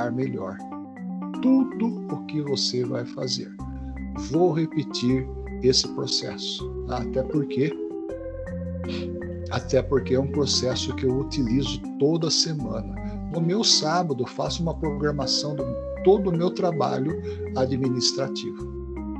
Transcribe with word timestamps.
pensar 0.00 0.12
melhor. 0.12 0.56
Tudo 1.42 2.06
o 2.12 2.24
que 2.26 2.40
você 2.42 2.84
vai 2.84 3.04
fazer. 3.04 3.50
Vou 4.30 4.52
repetir 4.52 5.26
esse 5.62 5.86
processo, 5.88 6.68
tá? 6.86 6.98
até 6.98 7.22
porque 7.22 7.72
até 9.50 9.82
porque 9.82 10.14
é 10.14 10.20
um 10.20 10.30
processo 10.30 10.94
que 10.96 11.04
eu 11.04 11.18
utilizo 11.18 11.80
toda 11.98 12.30
semana. 12.30 12.94
No 13.32 13.40
meu 13.40 13.64
sábado, 13.64 14.24
faço 14.26 14.62
uma 14.62 14.74
programação 14.74 15.54
de 15.56 15.62
todo 16.04 16.30
o 16.30 16.36
meu 16.36 16.50
trabalho 16.50 17.20
administrativo. 17.56 18.64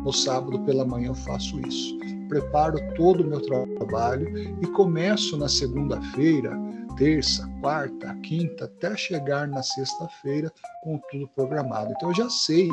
No 0.04 0.12
sábado 0.12 0.60
pela 0.60 0.84
manhã 0.84 1.12
faço 1.14 1.60
isso. 1.66 1.98
Preparo 2.28 2.78
todo 2.94 3.22
o 3.22 3.26
meu 3.26 3.40
trabalho 3.40 4.28
e 4.62 4.66
começo 4.68 5.36
na 5.36 5.48
segunda-feira, 5.48 6.56
terça, 7.00 7.48
quarta, 7.62 8.14
quinta, 8.16 8.66
até 8.66 8.94
chegar 8.94 9.48
na 9.48 9.62
sexta-feira 9.62 10.52
com 10.84 11.00
tudo 11.10 11.26
programado. 11.28 11.94
Então 11.96 12.10
eu 12.10 12.14
já 12.14 12.28
sei 12.28 12.68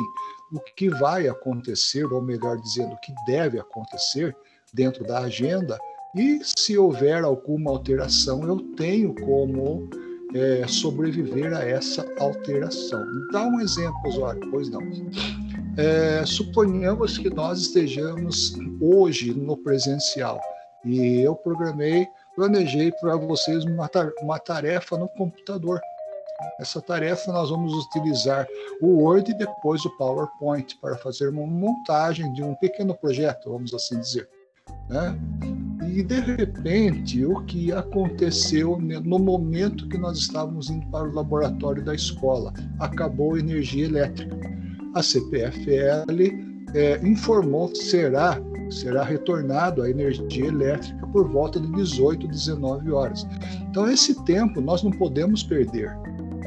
o 0.52 0.60
que 0.76 0.90
vai 0.90 1.26
acontecer, 1.26 2.04
ou 2.04 2.20
melhor 2.20 2.60
dizendo, 2.60 2.92
o 2.92 3.00
que 3.00 3.14
deve 3.26 3.58
acontecer 3.58 4.36
dentro 4.74 5.02
da 5.02 5.20
agenda 5.20 5.78
e 6.14 6.40
se 6.44 6.76
houver 6.76 7.24
alguma 7.24 7.70
alteração, 7.70 8.46
eu 8.46 8.58
tenho 8.76 9.14
como 9.14 9.88
é, 10.34 10.66
sobreviver 10.66 11.54
a 11.54 11.64
essa 11.64 12.06
alteração. 12.20 13.02
Dá 13.32 13.46
um 13.46 13.60
exemplo, 13.60 13.98
Osório, 14.08 14.46
pois 14.50 14.68
não. 14.68 14.82
É, 15.78 16.26
suponhamos 16.26 17.16
que 17.16 17.30
nós 17.30 17.60
estejamos 17.60 18.52
hoje 18.78 19.32
no 19.32 19.56
presencial 19.56 20.38
e 20.84 21.20
eu 21.20 21.34
programei, 21.34 22.06
planejei 22.38 22.92
para 23.00 23.16
vocês 23.16 23.64
uma, 23.64 23.90
uma 24.22 24.38
tarefa 24.38 24.96
no 24.96 25.08
computador. 25.08 25.80
Essa 26.60 26.80
tarefa 26.80 27.32
nós 27.32 27.50
vamos 27.50 27.74
utilizar 27.86 28.46
o 28.80 29.02
Word 29.02 29.32
e 29.32 29.36
depois 29.36 29.84
o 29.84 29.90
PowerPoint 29.98 30.78
para 30.80 30.96
fazer 30.98 31.30
uma 31.30 31.44
montagem 31.44 32.32
de 32.34 32.44
um 32.44 32.54
pequeno 32.54 32.94
projeto, 32.94 33.50
vamos 33.50 33.74
assim 33.74 33.98
dizer. 33.98 34.28
Né? 34.88 35.18
E 35.88 36.00
de 36.00 36.20
repente, 36.20 37.26
o 37.26 37.44
que 37.44 37.72
aconteceu 37.72 38.78
no 38.78 39.18
momento 39.18 39.88
que 39.88 39.98
nós 39.98 40.18
estávamos 40.18 40.70
indo 40.70 40.86
para 40.92 41.08
o 41.08 41.12
laboratório 41.12 41.84
da 41.84 41.94
escola? 41.94 42.52
Acabou 42.78 43.34
a 43.34 43.40
energia 43.40 43.86
elétrica. 43.86 44.36
A 44.94 45.02
CPFL 45.02 46.06
é, 46.72 47.00
informou 47.02 47.74
será, 47.74 48.40
será 48.70 49.02
retornado 49.02 49.82
a 49.82 49.90
energia 49.90 50.46
elétrica 50.46 51.06
por 51.08 51.28
volta 51.28 51.60
de 51.60 51.70
18, 51.72 52.26
19 52.26 52.90
horas. 52.92 53.26
Então, 53.68 53.88
esse 53.90 54.14
tempo 54.24 54.60
nós 54.60 54.82
não 54.82 54.90
podemos 54.90 55.42
perder. 55.42 55.96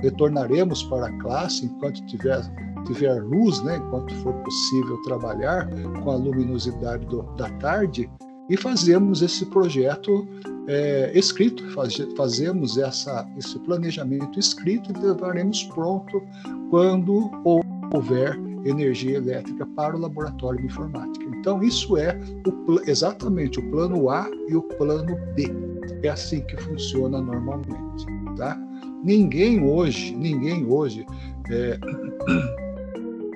Retornaremos 0.01 0.83
para 0.83 1.07
a 1.07 1.17
classe 1.19 1.65
enquanto 1.65 2.05
tiver 2.05 2.41
tiver 2.85 3.21
luz, 3.21 3.61
né, 3.61 3.77
enquanto 3.77 4.13
for 4.15 4.33
possível 4.33 4.99
trabalhar 5.03 5.69
com 6.03 6.11
a 6.11 6.15
luminosidade 6.15 7.05
do, 7.05 7.21
da 7.35 7.47
tarde, 7.59 8.09
e 8.49 8.57
fazemos 8.57 9.21
esse 9.21 9.45
projeto 9.45 10.27
é, 10.67 11.11
escrito, 11.17 11.63
faz, 11.71 11.95
fazemos 12.17 12.77
essa, 12.77 13.27
esse 13.37 13.57
planejamento 13.59 14.39
escrito 14.39 14.91
e 14.91 15.01
levaremos 15.01 15.63
pronto 15.65 16.21
quando 16.69 17.31
houver 17.93 18.37
energia 18.65 19.17
elétrica 19.17 19.65
para 19.75 19.95
o 19.95 19.99
laboratório 19.99 20.59
de 20.59 20.67
informática. 20.67 21.25
Então, 21.37 21.63
isso 21.63 21.97
é 21.97 22.17
o, 22.67 22.79
exatamente 22.89 23.59
o 23.59 23.71
plano 23.71 24.09
A 24.09 24.29
e 24.47 24.55
o 24.55 24.61
plano 24.61 25.17
B. 25.35 25.51
É 26.03 26.09
assim 26.09 26.41
que 26.41 26.57
funciona 26.57 27.21
normalmente. 27.21 28.05
Tá? 28.37 28.57
Ninguém 29.03 29.63
hoje, 29.63 30.15
ninguém 30.15 30.65
hoje, 30.65 31.05
é, 31.49 31.79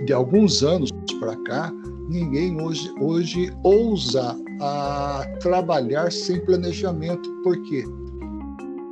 de 0.06 0.14
alguns 0.14 0.64
anos 0.64 0.92
para 1.20 1.36
cá, 1.44 1.72
ninguém 2.10 2.60
hoje, 2.62 2.92
hoje 3.00 3.54
ousa 3.64 4.38
a 4.62 5.26
trabalhar 5.40 6.12
sem 6.12 6.40
planejamento, 6.46 7.30
porque 7.44 7.84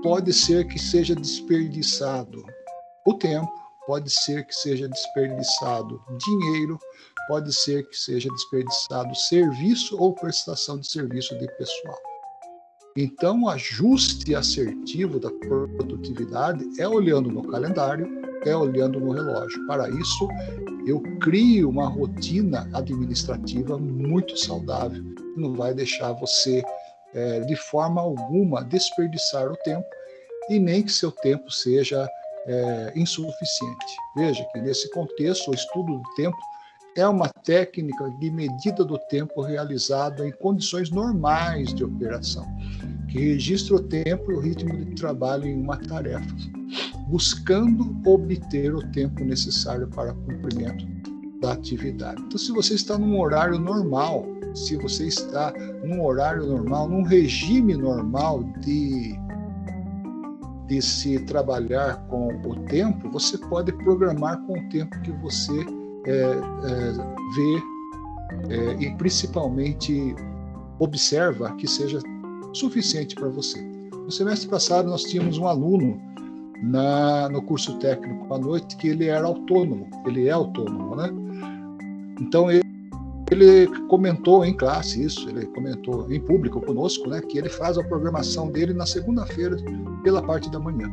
pode 0.02 0.34
ser 0.34 0.68
que 0.68 0.80
seja 0.80 1.16
desperdiçado 1.16 2.44
o 3.06 3.14
tempo, 3.14 3.52
pode 3.86 4.10
ser 4.10 4.46
que 4.46 4.56
seja 4.56 4.88
desperdiçado 4.88 6.02
dinheiro, 6.18 6.80
pode 7.28 7.54
ser 7.54 7.88
que 7.88 7.98
seja 7.98 8.30
desperdiçado 8.30 9.16
serviço 9.16 9.98
ou 9.98 10.14
prestação 10.14 10.78
de 10.78 10.90
serviço 10.90 11.38
de 11.38 11.48
pessoal. 11.58 12.00
Então, 12.96 13.44
o 13.44 13.50
ajuste 13.50 14.36
assertivo 14.36 15.20
da 15.20 15.32
produtividade 15.32 16.64
é 16.80 16.88
olhando 16.88 17.32
no 17.32 17.42
calendário, 17.48 18.08
é 18.46 18.56
olhando 18.56 19.00
no 19.00 19.12
relógio. 19.12 19.66
Para 19.66 19.90
isso, 19.90 20.28
eu 20.86 21.02
crio 21.20 21.70
uma 21.70 21.88
rotina 21.88 22.70
administrativa 22.74 23.80
muito 23.80 24.38
saudável, 24.38 25.04
que 25.16 25.42
não 25.42 25.56
vai 25.56 25.74
deixar 25.74 26.12
você, 26.14 26.64
é, 27.16 27.40
de 27.40 27.56
forma 27.56 28.00
alguma, 28.00 28.64
desperdiçar 28.64 29.52
o 29.52 29.58
tempo 29.58 29.88
e 30.50 30.60
nem 30.60 30.84
que 30.84 30.92
seu 30.92 31.12
tempo 31.12 31.50
seja 31.50 32.08
é, 32.48 32.94
insuficiente. 32.96 33.96
Veja 34.16 34.46
que, 34.52 34.62
nesse 34.62 34.90
contexto, 34.92 35.52
o 35.52 35.54
estudo 35.54 35.98
do 35.98 36.16
tempo 36.16 36.38
é 36.96 37.08
uma 37.08 37.30
técnica 37.30 38.10
de 38.20 38.30
medida 38.30 38.84
do 38.84 38.98
tempo 39.10 39.42
realizada 39.42 40.28
em 40.28 40.32
condições 40.32 40.92
normais 40.92 41.74
de 41.74 41.84
operação, 41.84 42.46
que 43.10 43.18
registra 43.18 43.76
o 43.76 43.80
tempo 43.80 44.32
e 44.32 44.36
o 44.36 44.40
ritmo 44.40 44.86
de 44.86 44.96
trabalho 44.96 45.46
em 45.48 45.60
uma 45.60 45.78
tarefa 45.78 46.36
buscando 47.08 47.96
obter 48.06 48.74
o 48.74 48.82
tempo 48.92 49.24
necessário 49.24 49.88
para 49.88 50.14
cumprimento 50.14 50.86
da 51.40 51.54
atividade. 51.54 52.22
Então, 52.22 52.38
se 52.38 52.52
você 52.52 52.74
está 52.74 52.98
num 52.98 53.20
horário 53.20 53.60
normal, 53.60 54.26
se 54.56 54.78
você 54.78 55.08
está 55.08 55.54
num 55.84 56.04
horário 56.04 56.46
normal, 56.46 56.88
num 56.88 57.04
regime 57.04 57.76
normal 57.76 58.44
de, 58.62 59.16
de 60.68 60.82
se 60.82 61.20
trabalhar 61.26 61.98
com 62.08 62.28
o 62.46 62.56
tempo, 62.66 63.10
você 63.10 63.38
pode 63.38 63.72
programar 63.72 64.42
com 64.44 64.54
o 64.54 64.70
tempo 64.70 65.00
que 65.02 65.12
você 65.12 65.54
é, 66.06 66.12
é, 66.12 66.92
vê 67.36 67.74
é, 68.50 68.84
e 68.84 68.96
principalmente 68.98 70.16
observa 70.80 71.54
que 71.56 71.68
seja 71.68 72.00
suficiente 72.54 73.16
para 73.16 73.30
você. 73.30 73.62
No 73.92 74.12
semestre 74.12 74.50
passado, 74.50 74.90
nós 74.90 75.04
tínhamos 75.04 75.38
um 75.38 75.48
aluno 75.48 76.02
na, 76.62 77.30
no 77.30 77.42
curso 77.42 77.78
técnico 77.80 78.34
à 78.34 78.38
noite 78.38 78.76
que 78.78 78.90
ele 78.90 79.08
era 79.08 79.26
autônomo, 79.26 79.88
ele 80.06 80.28
é 80.28 80.32
autônomo, 80.32 80.96
né? 80.96 81.10
Então 82.22 82.50
ele, 82.50 82.63
ele 83.34 83.68
comentou 83.88 84.46
em 84.46 84.56
classe 84.56 85.04
isso, 85.04 85.30
ele 85.30 85.46
comentou 85.48 86.12
em 86.12 86.20
público 86.20 86.62
conosco, 86.62 87.10
né, 87.10 87.22
que 87.22 87.38
ele 87.38 87.50
faz 87.50 87.78
a 87.78 87.84
programação 87.84 88.50
dele 88.50 88.74
na 88.74 88.86
segunda-feira 88.86 89.58
pela 90.04 90.22
parte 90.22 90.50
da 90.50 90.60
manhã. 90.60 90.90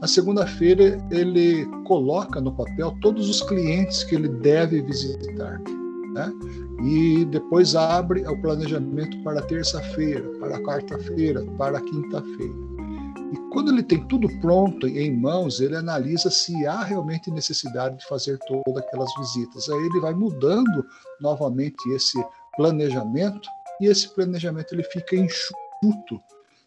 Na 0.00 0.08
segunda-feira 0.08 0.98
ele 1.10 1.66
coloca 1.84 2.40
no 2.40 2.52
papel 2.52 2.96
todos 3.00 3.28
os 3.28 3.42
clientes 3.42 4.02
que 4.04 4.14
ele 4.14 4.28
deve 4.28 4.80
visitar, 4.82 5.60
né? 6.12 6.32
E 6.84 7.24
depois 7.26 7.74
abre 7.74 8.26
o 8.26 8.36
planejamento 8.40 9.22
para 9.22 9.40
terça-feira, 9.42 10.28
para 10.40 10.60
quarta-feira, 10.60 11.44
para 11.56 11.80
quinta-feira. 11.80 12.71
Quando 13.52 13.70
ele 13.70 13.82
tem 13.82 14.02
tudo 14.06 14.28
pronto 14.40 14.88
em 14.88 15.14
mãos, 15.14 15.60
ele 15.60 15.76
analisa 15.76 16.30
se 16.30 16.66
há 16.66 16.82
realmente 16.82 17.30
necessidade 17.30 17.98
de 17.98 18.06
fazer 18.06 18.38
todas 18.46 18.82
aquelas 18.82 19.10
visitas. 19.18 19.68
Aí 19.68 19.78
ele 19.84 20.00
vai 20.00 20.14
mudando 20.14 20.86
novamente 21.20 21.76
esse 21.90 22.18
planejamento 22.56 23.46
e 23.78 23.88
esse 23.88 24.08
planejamento 24.14 24.74
ele 24.74 24.82
fica 24.84 25.16
enxuto, 25.16 26.18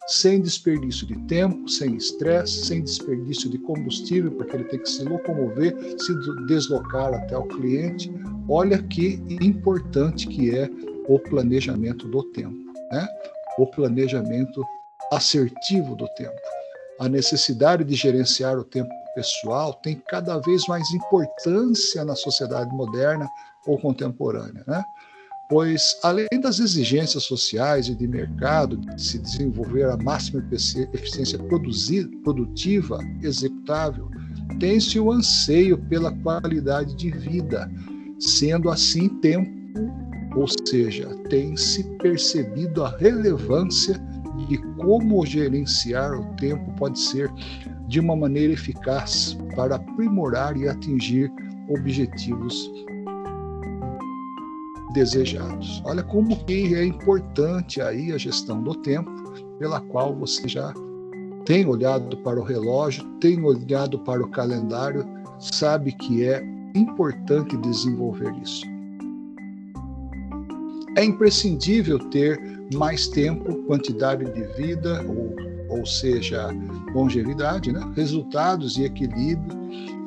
sem 0.06 0.40
desperdício 0.40 1.08
de 1.08 1.16
tempo, 1.26 1.68
sem 1.68 1.96
estresse, 1.96 2.64
sem 2.66 2.84
desperdício 2.84 3.50
de 3.50 3.58
combustível, 3.58 4.30
porque 4.30 4.54
ele 4.54 4.64
tem 4.64 4.78
que 4.78 4.88
se 4.88 5.02
locomover, 5.02 5.74
se 5.98 6.14
deslocar 6.46 7.12
até 7.12 7.36
o 7.36 7.48
cliente. 7.48 8.14
Olha 8.48 8.80
que 8.80 9.20
importante 9.40 10.28
que 10.28 10.56
é 10.56 10.70
o 11.08 11.18
planejamento 11.18 12.06
do 12.06 12.22
tempo, 12.30 12.72
né? 12.92 13.08
O 13.58 13.66
planejamento 13.66 14.64
assertivo 15.12 15.96
do 15.96 16.06
tempo. 16.14 16.55
A 16.98 17.08
necessidade 17.08 17.84
de 17.84 17.94
gerenciar 17.94 18.58
o 18.58 18.64
tempo 18.64 18.90
pessoal 19.14 19.74
tem 19.74 20.02
cada 20.08 20.38
vez 20.38 20.66
mais 20.66 20.90
importância 20.92 22.04
na 22.04 22.14
sociedade 22.14 22.74
moderna 22.74 23.28
ou 23.66 23.78
contemporânea, 23.78 24.62
né? 24.66 24.84
pois, 25.48 25.98
além 26.02 26.28
das 26.40 26.58
exigências 26.58 27.22
sociais 27.22 27.88
e 27.88 27.94
de 27.94 28.06
mercado 28.06 28.76
de 28.76 29.00
se 29.00 29.18
desenvolver 29.18 29.84
a 29.84 29.96
máxima 29.96 30.44
eficiência 30.92 31.38
produtiva, 31.38 32.98
executável, 33.22 34.10
tem-se 34.58 34.98
o 34.98 35.12
anseio 35.12 35.78
pela 35.88 36.12
qualidade 36.18 36.94
de 36.96 37.10
vida, 37.10 37.70
sendo 38.18 38.70
assim 38.70 39.08
tempo, 39.20 39.54
ou 40.36 40.46
seja, 40.66 41.08
tem-se 41.28 41.84
percebido 41.98 42.84
a 42.84 42.96
relevância 42.96 44.00
de 44.44 44.58
como 44.76 45.24
gerenciar 45.24 46.12
o 46.12 46.24
tempo 46.36 46.72
pode 46.76 46.98
ser 46.98 47.30
de 47.88 48.00
uma 48.00 48.16
maneira 48.16 48.52
eficaz 48.52 49.36
para 49.54 49.76
aprimorar 49.76 50.56
e 50.56 50.68
atingir 50.68 51.32
objetivos 51.68 52.70
desejados. 54.92 55.82
Olha 55.84 56.02
como 56.02 56.36
que 56.44 56.74
é 56.74 56.84
importante 56.84 57.80
aí 57.80 58.12
a 58.12 58.18
gestão 58.18 58.62
do 58.62 58.74
tempo, 58.74 59.10
pela 59.58 59.80
qual 59.80 60.14
você 60.14 60.48
já 60.48 60.72
tem 61.44 61.66
olhado 61.66 62.16
para 62.18 62.40
o 62.40 62.42
relógio, 62.42 63.04
tem 63.20 63.42
olhado 63.44 63.98
para 64.00 64.22
o 64.22 64.28
calendário, 64.28 65.04
sabe 65.38 65.92
que 65.92 66.24
é 66.24 66.42
importante 66.74 67.56
desenvolver 67.58 68.34
isso. 68.42 68.64
É 70.96 71.04
imprescindível 71.04 71.98
ter 72.10 72.55
mais 72.74 73.08
tempo, 73.08 73.62
quantidade 73.64 74.24
de 74.24 74.42
vida, 74.54 75.04
ou, 75.06 75.34
ou 75.78 75.86
seja, 75.86 76.48
longevidade, 76.94 77.72
né? 77.72 77.80
resultados 77.94 78.76
e 78.76 78.84
equilíbrio, 78.84 79.56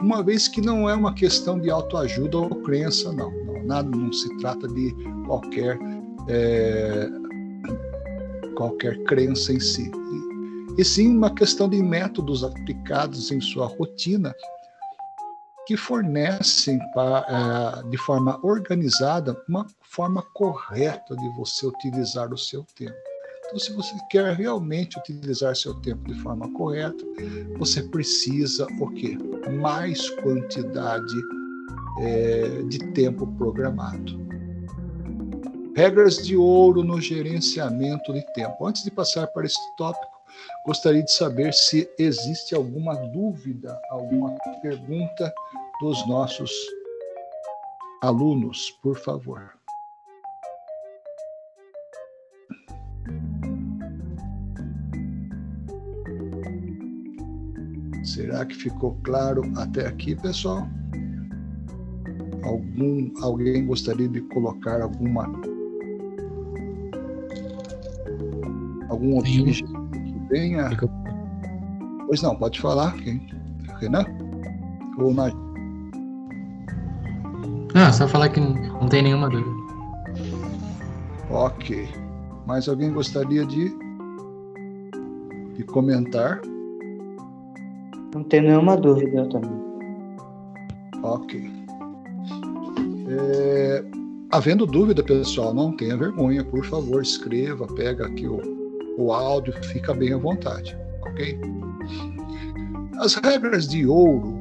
uma 0.01 0.23
vez 0.23 0.47
que 0.47 0.61
não 0.61 0.89
é 0.89 0.95
uma 0.95 1.13
questão 1.13 1.59
de 1.59 1.69
autoajuda 1.69 2.37
ou 2.37 2.49
crença, 2.61 3.11
não. 3.11 3.31
não 3.31 3.63
nada, 3.65 3.89
não 3.89 4.11
se 4.11 4.35
trata 4.37 4.67
de 4.67 4.93
qualquer, 5.25 5.77
é, 6.27 7.09
qualquer 8.55 8.97
crença 9.03 9.53
em 9.53 9.59
si. 9.59 9.91
E, 10.77 10.81
e 10.81 10.85
sim 10.85 11.15
uma 11.15 11.33
questão 11.33 11.69
de 11.69 11.81
métodos 11.81 12.43
aplicados 12.43 13.31
em 13.31 13.41
sua 13.41 13.67
rotina 13.67 14.33
que 15.69 15.77
fornecem 15.77 16.79
pra, 16.93 17.83
é, 17.85 17.89
de 17.89 17.97
forma 17.99 18.39
organizada 18.41 19.39
uma 19.47 19.67
forma 19.83 20.23
correta 20.33 21.15
de 21.15 21.29
você 21.37 21.67
utilizar 21.67 22.33
o 22.33 22.37
seu 22.39 22.65
tempo. 22.75 22.97
Então, 23.45 23.59
se 23.59 23.71
você 23.73 23.93
quer 24.09 24.35
realmente 24.35 24.97
utilizar 24.97 25.55
seu 25.55 25.75
tempo 25.75 26.11
de 26.11 26.19
forma 26.21 26.51
correta, 26.53 27.05
você 27.59 27.83
precisa 27.83 28.65
o 28.79 28.89
quê? 28.95 29.15
Mais 29.61 30.09
quantidade 30.21 31.13
é, 32.01 32.63
de 32.67 32.79
tempo 32.93 33.27
programado. 33.37 34.27
Regras 35.75 36.17
de 36.17 36.35
ouro 36.35 36.83
no 36.83 36.99
gerenciamento 36.99 38.11
de 38.11 38.25
tempo. 38.33 38.65
Antes 38.65 38.83
de 38.83 38.89
passar 38.89 39.27
para 39.27 39.45
esse 39.45 39.75
tópico, 39.77 40.17
gostaria 40.65 41.03
de 41.03 41.11
saber 41.11 41.53
se 41.53 41.87
existe 41.99 42.55
alguma 42.55 42.95
dúvida, 42.95 43.79
alguma 43.91 44.35
pergunta 44.63 45.31
dos 45.79 46.05
nossos 46.07 46.51
alunos, 48.01 48.71
por 48.83 48.97
favor. 48.97 49.53
Será 58.03 58.45
que 58.45 58.55
ficou 58.55 58.97
claro 59.03 59.43
até 59.55 59.87
aqui, 59.87 60.15
pessoal? 60.15 60.67
Algum, 62.43 63.11
alguém 63.21 63.65
gostaria 63.65 64.07
de 64.09 64.21
colocar 64.21 64.81
alguma 64.81 65.25
algum 68.89 69.19
objetivo 69.19 69.89
que 69.91 70.19
venha? 70.29 70.69
Pois 72.07 72.21
não, 72.21 72.35
pode 72.35 72.59
falar. 72.59 72.93
Quem? 72.97 73.25
Renan? 73.79 74.05
Ou 74.97 75.13
na 75.13 75.29
não, 77.73 77.93
só 77.93 78.07
falar 78.07 78.29
que 78.29 78.39
não 78.39 78.87
tem 78.87 79.03
nenhuma 79.03 79.29
dúvida. 79.29 79.69
Ok. 81.29 81.87
Mais 82.47 82.67
alguém 82.67 82.91
gostaria 82.91 83.45
de, 83.45 83.71
de 85.55 85.63
comentar? 85.65 86.41
Não 88.13 88.23
tenho 88.23 88.43
nenhuma 88.43 88.75
dúvida 88.75 89.27
também. 89.29 89.69
Ok. 91.03 91.51
É, 93.07 93.83
havendo 94.31 94.65
dúvida, 94.65 95.03
pessoal, 95.03 95.53
não 95.53 95.75
tenha 95.75 95.95
vergonha, 95.95 96.43
por 96.43 96.65
favor, 96.65 97.01
escreva, 97.01 97.67
pega 97.75 98.07
aqui 98.07 98.27
o, 98.27 98.39
o 98.97 99.13
áudio, 99.13 99.53
fica 99.63 99.93
bem 99.93 100.13
à 100.13 100.17
vontade, 100.17 100.77
ok? 101.01 101.39
As 102.99 103.15
regras 103.15 103.67
de 103.67 103.85
ouro 103.85 104.39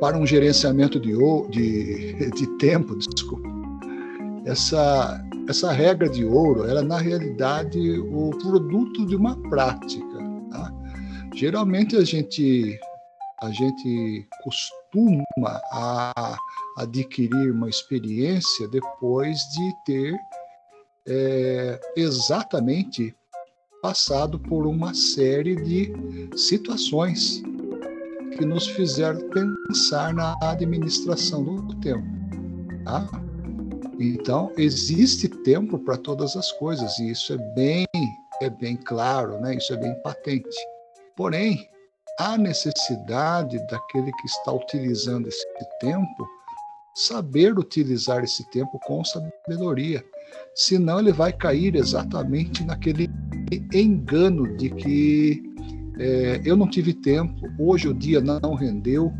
para 0.00 0.16
um 0.16 0.26
gerenciamento 0.26 0.98
de, 0.98 1.12
de, 1.50 2.30
de 2.30 2.46
tempo, 2.58 2.96
desculpa. 2.96 3.48
Essa, 4.44 5.22
essa 5.48 5.72
regra 5.72 6.08
de 6.08 6.24
ouro 6.24 6.64
era, 6.64 6.82
na 6.82 6.98
realidade, 6.98 7.98
o 7.98 8.30
produto 8.30 9.06
de 9.06 9.16
uma 9.16 9.36
prática. 9.48 10.18
Tá? 10.50 10.72
Geralmente 11.34 11.96
a 11.96 12.04
gente, 12.04 12.78
a 13.42 13.50
gente 13.50 14.26
costuma 14.42 15.60
a 15.72 16.36
adquirir 16.78 17.52
uma 17.52 17.68
experiência 17.68 18.68
depois 18.68 19.38
de 19.52 19.72
ter 19.84 20.18
é, 21.06 21.80
exatamente 21.96 23.14
passado 23.82 24.38
por 24.38 24.66
uma 24.66 24.94
série 24.94 25.56
de 25.56 25.92
situações 26.36 27.42
que 28.38 28.46
nos 28.46 28.68
fizeram 28.68 29.20
pensar 29.30 30.14
na 30.14 30.36
administração 30.42 31.44
do 31.44 31.74
tempo. 31.80 32.06
Tá? 32.84 33.06
Então, 33.98 34.52
existe 34.56 35.28
tempo 35.28 35.76
para 35.76 35.96
todas 35.96 36.36
as 36.36 36.52
coisas, 36.52 36.96
e 37.00 37.10
isso 37.10 37.32
é 37.32 37.36
bem, 37.54 37.86
é 38.40 38.48
bem 38.48 38.76
claro, 38.76 39.40
né? 39.40 39.56
isso 39.56 39.72
é 39.74 39.76
bem 39.76 39.92
patente. 40.02 40.56
Porém, 41.16 41.68
há 42.20 42.38
necessidade 42.38 43.58
daquele 43.66 44.12
que 44.12 44.26
está 44.26 44.52
utilizando 44.52 45.26
esse 45.26 45.44
tempo 45.80 46.28
saber 46.94 47.58
utilizar 47.58 48.22
esse 48.22 48.48
tempo 48.50 48.78
com 48.86 49.04
sabedoria. 49.04 50.04
Senão, 50.54 51.00
ele 51.00 51.12
vai 51.12 51.32
cair 51.32 51.74
exatamente 51.74 52.64
naquele 52.64 53.10
engano 53.72 54.56
de 54.56 54.70
que 54.70 55.42
é, 55.98 56.40
eu 56.44 56.56
não 56.56 56.68
tive 56.68 56.94
tempo, 56.94 57.34
hoje 57.58 57.88
o 57.88 57.94
dia 57.94 58.20
não 58.20 58.54
rendeu, 58.54 59.12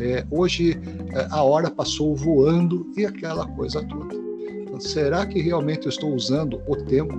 é, 0.00 0.26
hoje 0.30 0.76
é, 1.12 1.28
a 1.30 1.42
hora 1.42 1.70
passou 1.70 2.14
voando 2.16 2.90
e 2.96 3.06
aquela 3.06 3.46
coisa 3.46 3.82
toda. 3.84 4.14
Então, 4.62 4.80
será 4.80 5.24
que 5.24 5.40
realmente 5.40 5.86
eu 5.86 5.90
estou 5.90 6.12
usando 6.14 6.60
o 6.66 6.76
tempo 6.76 7.16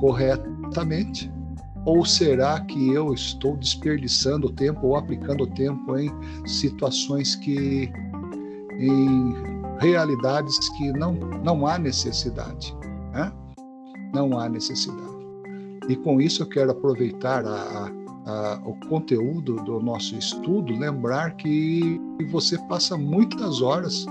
corretamente? 0.00 1.30
Ou 1.84 2.04
será 2.04 2.60
que 2.60 2.92
eu 2.92 3.14
estou 3.14 3.56
desperdiçando 3.56 4.48
o 4.48 4.52
tempo 4.52 4.88
ou 4.88 4.96
aplicando 4.96 5.44
o 5.44 5.46
tempo 5.46 5.96
em 5.96 6.10
situações 6.46 7.34
que, 7.36 7.90
em 8.78 9.34
realidades 9.78 10.68
que 10.70 10.92
não, 10.92 11.12
não 11.12 11.66
há 11.66 11.78
necessidade? 11.78 12.74
Né? 13.12 13.32
Não 14.12 14.38
há 14.38 14.48
necessidade. 14.48 15.18
E 15.88 15.96
com 15.96 16.20
isso 16.20 16.42
eu 16.42 16.46
quero 16.46 16.72
aproveitar 16.72 17.46
a, 17.46 17.90
o 18.64 18.74
conteúdo 18.88 19.56
do 19.56 19.80
nosso 19.80 20.16
estudo, 20.16 20.76
lembrar 20.76 21.36
que 21.36 22.00
você 22.30 22.58
passa 22.68 22.96
muitas 22.96 23.62
horas, 23.62 24.06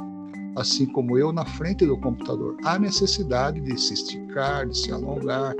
assim 0.55 0.85
como 0.87 1.17
eu, 1.17 1.31
na 1.31 1.45
frente 1.45 1.85
do 1.85 1.97
computador. 1.97 2.57
Há 2.63 2.79
necessidade 2.79 3.59
de 3.61 3.79
se 3.79 3.93
esticar, 3.93 4.67
de 4.67 4.77
se 4.77 4.91
alongar, 4.91 5.55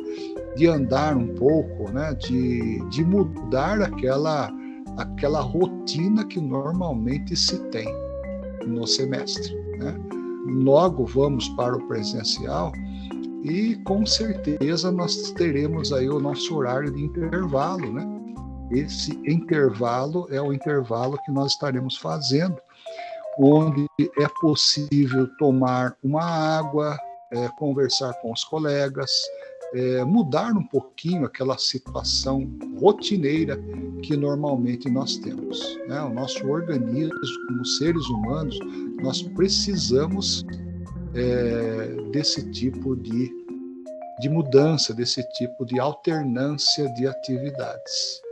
de 0.56 0.68
andar 0.68 1.16
um 1.16 1.28
pouco, 1.36 1.92
né? 1.92 2.14
de, 2.16 2.80
de 2.90 3.04
mudar 3.04 3.82
aquela, 3.82 4.52
aquela 4.98 5.42
rotina 5.42 6.26
que 6.26 6.42
normalmente 6.42 7.36
se 7.36 7.60
tem 7.70 7.88
no 8.66 8.88
semestre. 8.88 9.56
Né? 9.78 9.96
Logo 10.48 11.06
vamos 11.06 11.48
para 11.50 11.76
o 11.76 11.88
presencial 11.88 12.72
e 13.44 13.76
com 13.84 14.06
certeza 14.06 14.92
nós 14.92 15.32
teremos 15.34 15.94
aí 15.94 16.10
o 16.10 16.20
nosso 16.20 16.56
horário 16.56 16.92
de 16.92 17.04
intervalo, 17.04 17.94
né? 17.94 18.17
Esse 18.72 19.12
intervalo 19.26 20.28
é 20.30 20.42
o 20.42 20.52
intervalo 20.52 21.18
que 21.24 21.32
nós 21.32 21.54
estaremos 21.54 21.98
fazendo, 21.98 22.58
onde 23.40 23.88
é 24.20 24.28
possível 24.42 25.28
tomar 25.38 25.96
uma 26.04 26.24
água, 26.24 26.98
é, 27.32 27.48
conversar 27.58 28.14
com 28.22 28.32
os 28.32 28.44
colegas, 28.44 29.12
é, 29.74 30.04
mudar 30.04 30.52
um 30.54 30.64
pouquinho 30.64 31.26
aquela 31.26 31.58
situação 31.58 32.50
rotineira 32.80 33.60
que 34.02 34.16
normalmente 34.16 34.90
nós 34.90 35.18
temos. 35.18 35.78
Né? 35.88 36.02
O 36.02 36.10
nosso 36.10 36.48
organismo, 36.48 37.14
como 37.48 37.66
seres 37.66 38.06
humanos, 38.08 38.58
nós 39.02 39.22
precisamos 39.22 40.46
é, 41.14 42.10
desse 42.12 42.50
tipo 42.52 42.96
de, 42.96 43.32
de 44.20 44.30
mudança, 44.30 44.94
desse 44.94 45.24
tipo 45.32 45.66
de 45.66 45.80
alternância 45.80 46.92
de 46.94 47.08
atividades. 47.08 48.27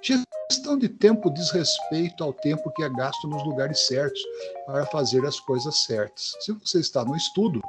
Gestão 0.00 0.78
de 0.78 0.88
tempo 0.88 1.30
diz 1.30 1.50
respeito 1.50 2.22
ao 2.22 2.32
tempo 2.32 2.70
que 2.76 2.82
é 2.82 2.88
gasto 2.90 3.26
nos 3.26 3.44
lugares 3.44 3.86
certos 3.86 4.20
para 4.66 4.86
fazer 4.86 5.24
as 5.26 5.40
coisas 5.40 5.84
certas. 5.84 6.34
Se 6.40 6.52
você 6.52 6.78
está 6.78 7.04
no 7.04 7.16
estudo, 7.16 7.60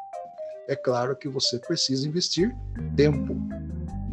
é 0.68 0.76
claro 0.76 1.16
que 1.16 1.28
você 1.28 1.58
precisa 1.60 2.08
investir 2.08 2.56
tempo, 2.96 3.36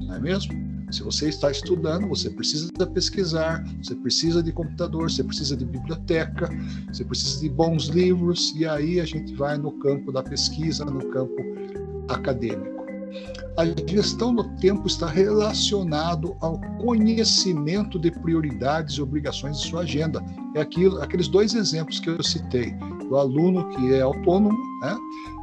não 0.01 0.15
é 0.15 0.19
mesmo? 0.19 0.55
Se 0.91 1.03
você 1.03 1.29
está 1.29 1.51
estudando, 1.51 2.09
você 2.09 2.31
precisa 2.31 2.71
pesquisar, 2.87 3.63
você 3.83 3.95
precisa 3.95 4.43
de 4.43 4.53
computador, 4.53 5.11
você 5.11 5.23
precisa 5.23 5.57
de 5.57 5.65
biblioteca, 5.65 6.49
você 6.91 7.05
precisa 7.05 7.41
de 7.41 7.51
bons 7.51 7.87
livros, 7.87 8.55
e 8.57 8.65
aí 8.65 9.01
a 9.01 9.05
gente 9.05 9.35
vai 9.35 9.59
no 9.59 9.73
campo 9.81 10.11
da 10.13 10.23
pesquisa, 10.23 10.85
no 10.85 11.11
campo 11.11 11.37
acadêmico. 12.09 12.86
A 13.57 13.65
gestão 13.89 14.35
do 14.35 14.45
tempo 14.57 14.87
está 14.87 15.07
relacionado 15.07 16.37
ao 16.41 16.61
conhecimento 16.79 17.99
de 17.99 18.11
prioridades 18.11 18.97
e 18.97 19.03
obrigações 19.03 19.61
de 19.61 19.69
sua 19.69 19.81
agenda. 19.81 20.23
É 20.55 20.61
aquilo, 20.61 21.01
aqueles 21.03 21.27
dois 21.27 21.55
exemplos 21.55 21.99
que 21.99 22.11
eu 22.11 22.23
citei, 22.23 22.75
do 23.09 23.17
aluno 23.17 23.69
que 23.71 23.95
é 23.95 24.03
autônomo, 24.03 24.59
né, 24.83 24.97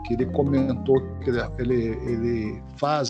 que 0.05 0.13
ele 0.13 0.25
comentou 0.27 1.01
que 1.23 1.31
ele, 1.59 1.97
ele 2.05 2.63
faz 2.77 3.07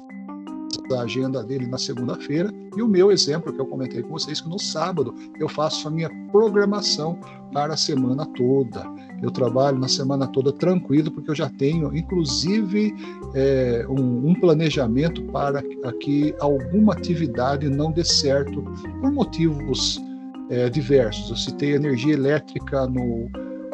a 0.93 1.03
agenda 1.03 1.43
dele 1.43 1.67
na 1.67 1.77
segunda-feira, 1.77 2.51
e 2.75 2.81
o 2.81 2.87
meu 2.87 3.11
exemplo 3.11 3.53
que 3.53 3.59
eu 3.59 3.65
comentei 3.65 4.01
com 4.01 4.09
vocês, 4.09 4.41
que 4.41 4.49
no 4.49 4.59
sábado 4.59 5.13
eu 5.39 5.47
faço 5.47 5.87
a 5.87 5.91
minha 5.91 6.09
programação 6.31 7.19
para 7.51 7.73
a 7.73 7.77
semana 7.77 8.25
toda. 8.25 8.83
Eu 9.21 9.31
trabalho 9.31 9.79
na 9.79 9.87
semana 9.87 10.27
toda 10.27 10.51
tranquilo, 10.51 11.11
porque 11.11 11.29
eu 11.29 11.35
já 11.35 11.49
tenho, 11.49 11.95
inclusive, 11.95 12.93
é, 13.33 13.85
um, 13.87 14.29
um, 14.29 14.33
planejamento 14.33 15.23
para 15.25 15.61
que 16.01 16.35
alguma 16.39 16.93
atividade 16.93 17.69
não 17.69 17.91
dê 17.91 18.03
certo 18.03 18.61
por 18.99 19.11
motivos 19.11 20.01
é, 20.49 20.69
diversos. 20.69 21.29
Eu 21.29 21.35
citei 21.37 21.73
energia 21.75 22.13
elétrica 22.13 22.85
no 22.87 23.29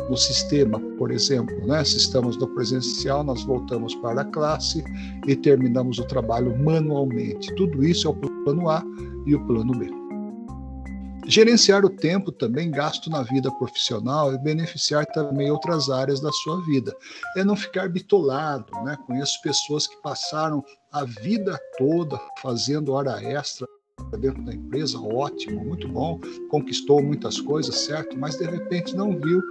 no 0.09 0.17
sistema, 0.17 0.79
por 0.97 1.11
exemplo, 1.11 1.55
né? 1.67 1.83
se 1.85 1.97
estamos 1.97 2.35
no 2.37 2.47
presencial, 2.47 3.23
nós 3.23 3.43
voltamos 3.43 3.93
para 3.95 4.21
a 4.21 4.25
classe 4.25 4.83
e 5.27 5.35
terminamos 5.35 5.99
o 5.99 6.03
trabalho 6.05 6.57
manualmente. 6.57 7.53
Tudo 7.55 7.83
isso 7.85 8.07
é 8.07 8.09
o 8.09 8.15
plano 8.15 8.69
A 8.69 8.83
e 9.27 9.35
o 9.35 9.45
plano 9.45 9.77
B. 9.77 9.87
Gerenciar 11.27 11.85
o 11.85 11.89
tempo 11.91 12.31
também 12.31 12.71
gasto 12.71 13.07
na 13.07 13.21
vida 13.21 13.51
profissional 13.51 14.33
e 14.33 14.37
beneficiar 14.39 15.05
também 15.05 15.51
outras 15.51 15.87
áreas 15.87 16.19
da 16.19 16.31
sua 16.31 16.59
vida. 16.65 16.91
É 17.37 17.43
não 17.43 17.55
ficar 17.55 17.87
bitolado, 17.87 18.73
né? 18.83 18.97
Conheço 19.05 19.39
pessoas 19.43 19.85
que 19.85 20.01
passaram 20.01 20.63
a 20.91 21.03
vida 21.03 21.55
toda 21.77 22.19
fazendo 22.41 22.93
hora 22.93 23.21
extra 23.21 23.67
dentro 24.17 24.43
da 24.43 24.53
empresa, 24.53 24.99
ótimo, 24.99 25.63
muito 25.63 25.87
bom, 25.87 26.19
conquistou 26.49 27.01
muitas 27.01 27.39
coisas, 27.39 27.75
certo? 27.75 28.17
Mas 28.17 28.37
de 28.37 28.45
repente 28.45 28.95
não 28.95 29.17
viu 29.19 29.41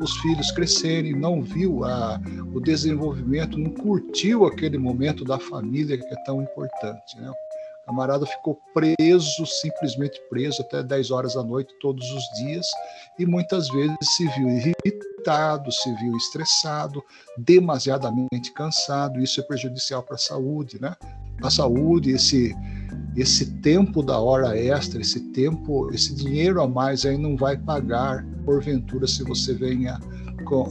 os 0.00 0.16
filhos 0.18 0.50
crescerem, 0.50 1.14
não 1.14 1.42
viu 1.42 1.84
a, 1.84 2.20
o 2.52 2.60
desenvolvimento, 2.60 3.58
não 3.58 3.70
curtiu 3.70 4.44
aquele 4.46 4.78
momento 4.78 5.24
da 5.24 5.38
família 5.38 5.96
que 5.96 6.06
é 6.06 6.24
tão 6.24 6.42
importante. 6.42 7.16
Né? 7.18 7.32
Camarada 7.86 8.24
ficou 8.26 8.58
preso, 8.72 9.44
simplesmente 9.46 10.20
preso, 10.30 10.62
até 10.62 10.82
10 10.82 11.10
horas 11.10 11.34
da 11.34 11.42
noite, 11.42 11.74
todos 11.80 12.04
os 12.12 12.24
dias, 12.40 12.66
e 13.18 13.26
muitas 13.26 13.68
vezes 13.68 13.96
se 14.16 14.26
viu 14.28 14.48
irritado, 14.48 15.70
se 15.70 15.92
viu 15.96 16.16
estressado, 16.16 17.02
demasiadamente 17.38 18.52
cansado. 18.54 19.20
Isso 19.20 19.40
é 19.40 19.44
prejudicial 19.44 20.02
para 20.02 20.14
a 20.14 20.18
saúde, 20.18 20.80
né? 20.80 20.94
A 21.42 21.50
saúde, 21.50 22.12
esse 22.12 22.54
esse 23.16 23.46
tempo 23.60 24.02
da 24.02 24.18
hora 24.18 24.56
extra, 24.58 25.00
esse 25.00 25.20
tempo, 25.32 25.90
esse 25.92 26.14
dinheiro 26.14 26.62
a 26.62 26.68
mais 26.68 27.04
aí 27.04 27.18
não 27.18 27.36
vai 27.36 27.56
pagar, 27.56 28.24
porventura, 28.44 29.06
se 29.06 29.22
você 29.22 29.54
venha 29.54 29.98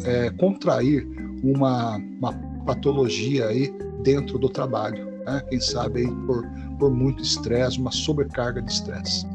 é, 0.05 0.29
contrair 0.31 1.07
uma, 1.43 1.97
uma 1.97 2.33
patologia 2.65 3.47
aí 3.47 3.73
dentro 4.03 4.37
do 4.37 4.49
trabalho, 4.49 5.05
né? 5.25 5.41
quem 5.49 5.59
sabe 5.59 6.01
aí 6.01 6.11
por, 6.25 6.47
por 6.79 6.91
muito 6.91 7.21
estresse, 7.21 7.79
uma 7.79 7.91
sobrecarga 7.91 8.61
de 8.61 8.71
estresse. 8.71 9.25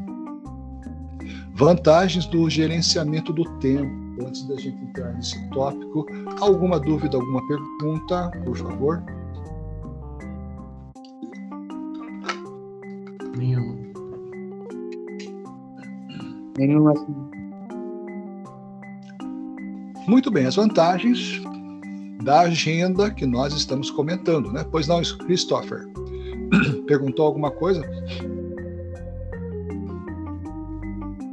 Vantagens 1.55 2.27
do 2.27 2.51
gerenciamento 2.51 3.33
do 3.33 3.45
tempo. 3.59 4.07
Antes 4.27 4.45
da 4.45 4.57
gente 4.57 4.83
entrar 4.83 5.13
nesse 5.13 5.39
tópico, 5.51 6.07
alguma 6.41 6.81
dúvida, 6.81 7.17
alguma 7.17 7.47
pergunta, 7.47 8.31
por 8.45 8.57
favor? 8.57 9.03
Muito 20.09 20.31
bem, 20.31 20.47
as 20.47 20.57
vantagens 20.57 21.43
da 22.23 22.41
agenda 22.41 23.11
que 23.11 23.27
nós 23.27 23.53
estamos 23.53 23.91
comentando, 23.91 24.53
né? 24.53 24.65
Pois 24.71 24.87
não, 24.87 25.01
Christopher? 25.27 25.87
Perguntou 26.87 27.27
alguma 27.27 27.51
coisa? 27.51 27.83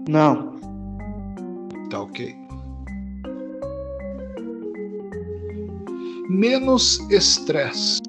Não. 0.09 0.53
Tá 1.89 2.01
ok. 2.01 2.35
Menos 6.29 6.99
estresse, 7.11 8.01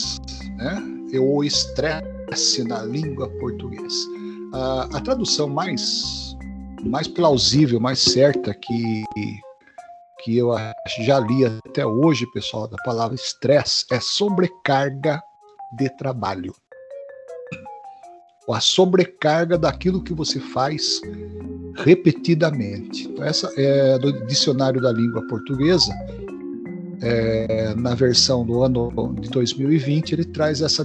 né? 0.56 0.82
O 1.18 1.44
estresse 1.44 2.64
na 2.64 2.82
língua 2.82 3.28
portuguesa. 3.38 4.08
A, 4.52 4.96
a 4.96 5.00
tradução 5.00 5.48
mais, 5.48 6.36
mais 6.84 7.08
plausível, 7.08 7.80
mais 7.80 7.98
certa 7.98 8.54
que, 8.54 9.04
que 10.22 10.36
eu 10.36 10.52
já 11.00 11.18
li 11.20 11.44
até 11.44 11.84
hoje, 11.86 12.26
pessoal, 12.32 12.68
da 12.68 12.76
palavra 12.84 13.14
estresse 13.14 13.84
é 13.90 13.98
sobrecarga 14.00 15.22
de 15.76 15.88
trabalho. 15.96 16.54
A 18.50 18.60
sobrecarga 18.60 19.56
daquilo 19.56 20.02
que 20.02 20.12
você 20.12 20.38
faz 20.38 21.00
repetidamente. 21.76 23.08
Então, 23.08 23.24
essa 23.24 23.50
é 23.56 23.98
do 23.98 24.26
dicionário 24.26 24.80
da 24.80 24.92
língua 24.92 25.26
portuguesa. 25.26 25.92
É, 27.02 27.74
na 27.74 27.94
versão 27.94 28.46
do 28.46 28.62
ano 28.62 29.14
de 29.20 29.28
2020, 29.30 30.12
ele 30.12 30.24
traz 30.24 30.62
essa 30.62 30.84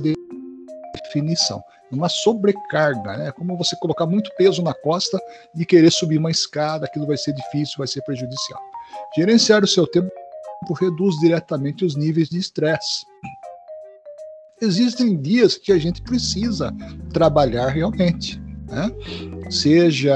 definição. 1.10 1.64
Uma 1.92 2.08
sobrecarga, 2.08 3.18
né? 3.18 3.32
Como 3.32 3.58
você 3.58 3.76
colocar 3.76 4.06
muito 4.06 4.32
peso 4.38 4.62
na 4.62 4.74
costa 4.74 5.20
e 5.56 5.66
querer 5.66 5.92
subir 5.92 6.20
uma 6.20 6.30
escada, 6.30 6.86
aquilo 6.86 7.08
vai 7.08 7.18
ser 7.18 7.34
difícil, 7.34 7.76
vai 7.80 7.88
ser 7.88 8.04
prejudicial. 8.04 8.62
Gerenciar 9.16 9.64
o 9.64 9.68
seu 9.68 9.88
tempo 9.88 10.10
reduz 10.80 11.16
diretamente 11.18 11.84
os 11.84 11.96
níveis 11.96 12.30
de 12.30 12.38
estresse. 12.38 13.06
Existem 14.62 15.20
dias 15.20 15.58
que 15.58 15.72
a 15.72 15.80
gente 15.80 16.02
precisa 16.02 16.72
trabalhar 17.12 17.70
realmente, 17.70 18.40
né? 18.68 18.92
Seja 19.50 20.16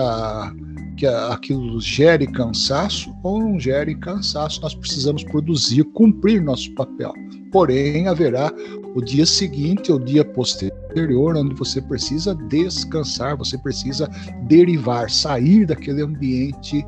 que 0.98 1.08
aquilo 1.08 1.80
gere 1.82 2.28
cansaço 2.28 3.16
ou 3.24 3.40
não 3.40 3.60
gere 3.60 3.96
cansaço, 3.96 4.62
nós 4.62 4.76
precisamos 4.76 5.24
produzir, 5.24 5.84
cumprir 5.86 6.42
nosso 6.42 6.74
papel. 6.76 7.14
Porém, 7.54 8.08
haverá 8.08 8.52
o 8.96 9.02
dia 9.02 9.28
seguinte 9.28 9.92
ou 9.92 10.00
o 10.00 10.04
dia 10.04 10.26
posterior, 10.26 11.38
onde 11.38 11.54
você 11.54 11.80
precisa 11.80 12.34
descansar, 12.34 13.38
você 13.38 13.56
precisa 13.60 14.10
derivar, 14.48 15.10
sair 15.12 15.68
daquele 15.68 16.02
ambiente, 16.02 16.84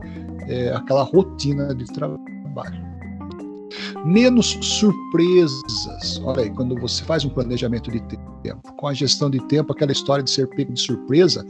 é, 0.48 0.69
aquela 0.74 1.03
rotina 1.03 1.74
de 1.75 1.86
trabalho. 1.86 2.84
Menos 4.05 4.57
surpresas. 4.62 6.19
Olha 6.24 6.43
aí, 6.43 6.50
quando 6.50 6.75
você 6.75 7.03
faz 7.03 7.24
um 7.24 7.29
planejamento 7.29 7.91
de 7.91 8.01
tempo, 8.41 8.74
com 8.75 8.88
a 8.88 8.93
gestão 8.93 9.29
de 9.29 9.39
tempo, 9.48 9.72
aquela 9.72 9.91
história 9.91 10.24
de 10.24 10.31
ser 10.31 10.48
pego 10.50 10.74
de 10.74 10.81
surpresa 10.81 11.45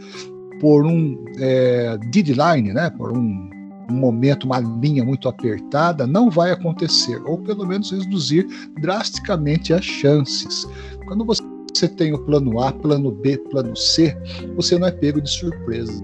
por 0.59 0.85
um 0.85 1.23
é, 1.39 1.97
deadline, 2.11 2.73
né, 2.73 2.89
por 2.89 3.11
um 3.11 3.49
um 3.89 3.95
momento, 3.95 4.45
uma 4.45 4.59
linha 4.59 5.03
muito 5.03 5.27
apertada, 5.27 6.07
não 6.07 6.29
vai 6.29 6.51
acontecer, 6.51 7.21
ou 7.25 7.37
pelo 7.37 7.65
menos 7.65 7.91
reduzir 7.91 8.47
drasticamente 8.79 9.73
as 9.73 9.83
chances. 9.83 10.67
Quando 11.05 11.25
você 11.25 11.87
tem 11.87 12.13
o 12.13 12.19
plano 12.19 12.59
A, 12.59 12.71
plano 12.71 13.11
B, 13.11 13.37
plano 13.37 13.75
C, 13.75 14.15
você 14.55 14.77
não 14.77 14.87
é 14.87 14.91
pego 14.91 15.21
de 15.21 15.29
surpresa. 15.29 16.03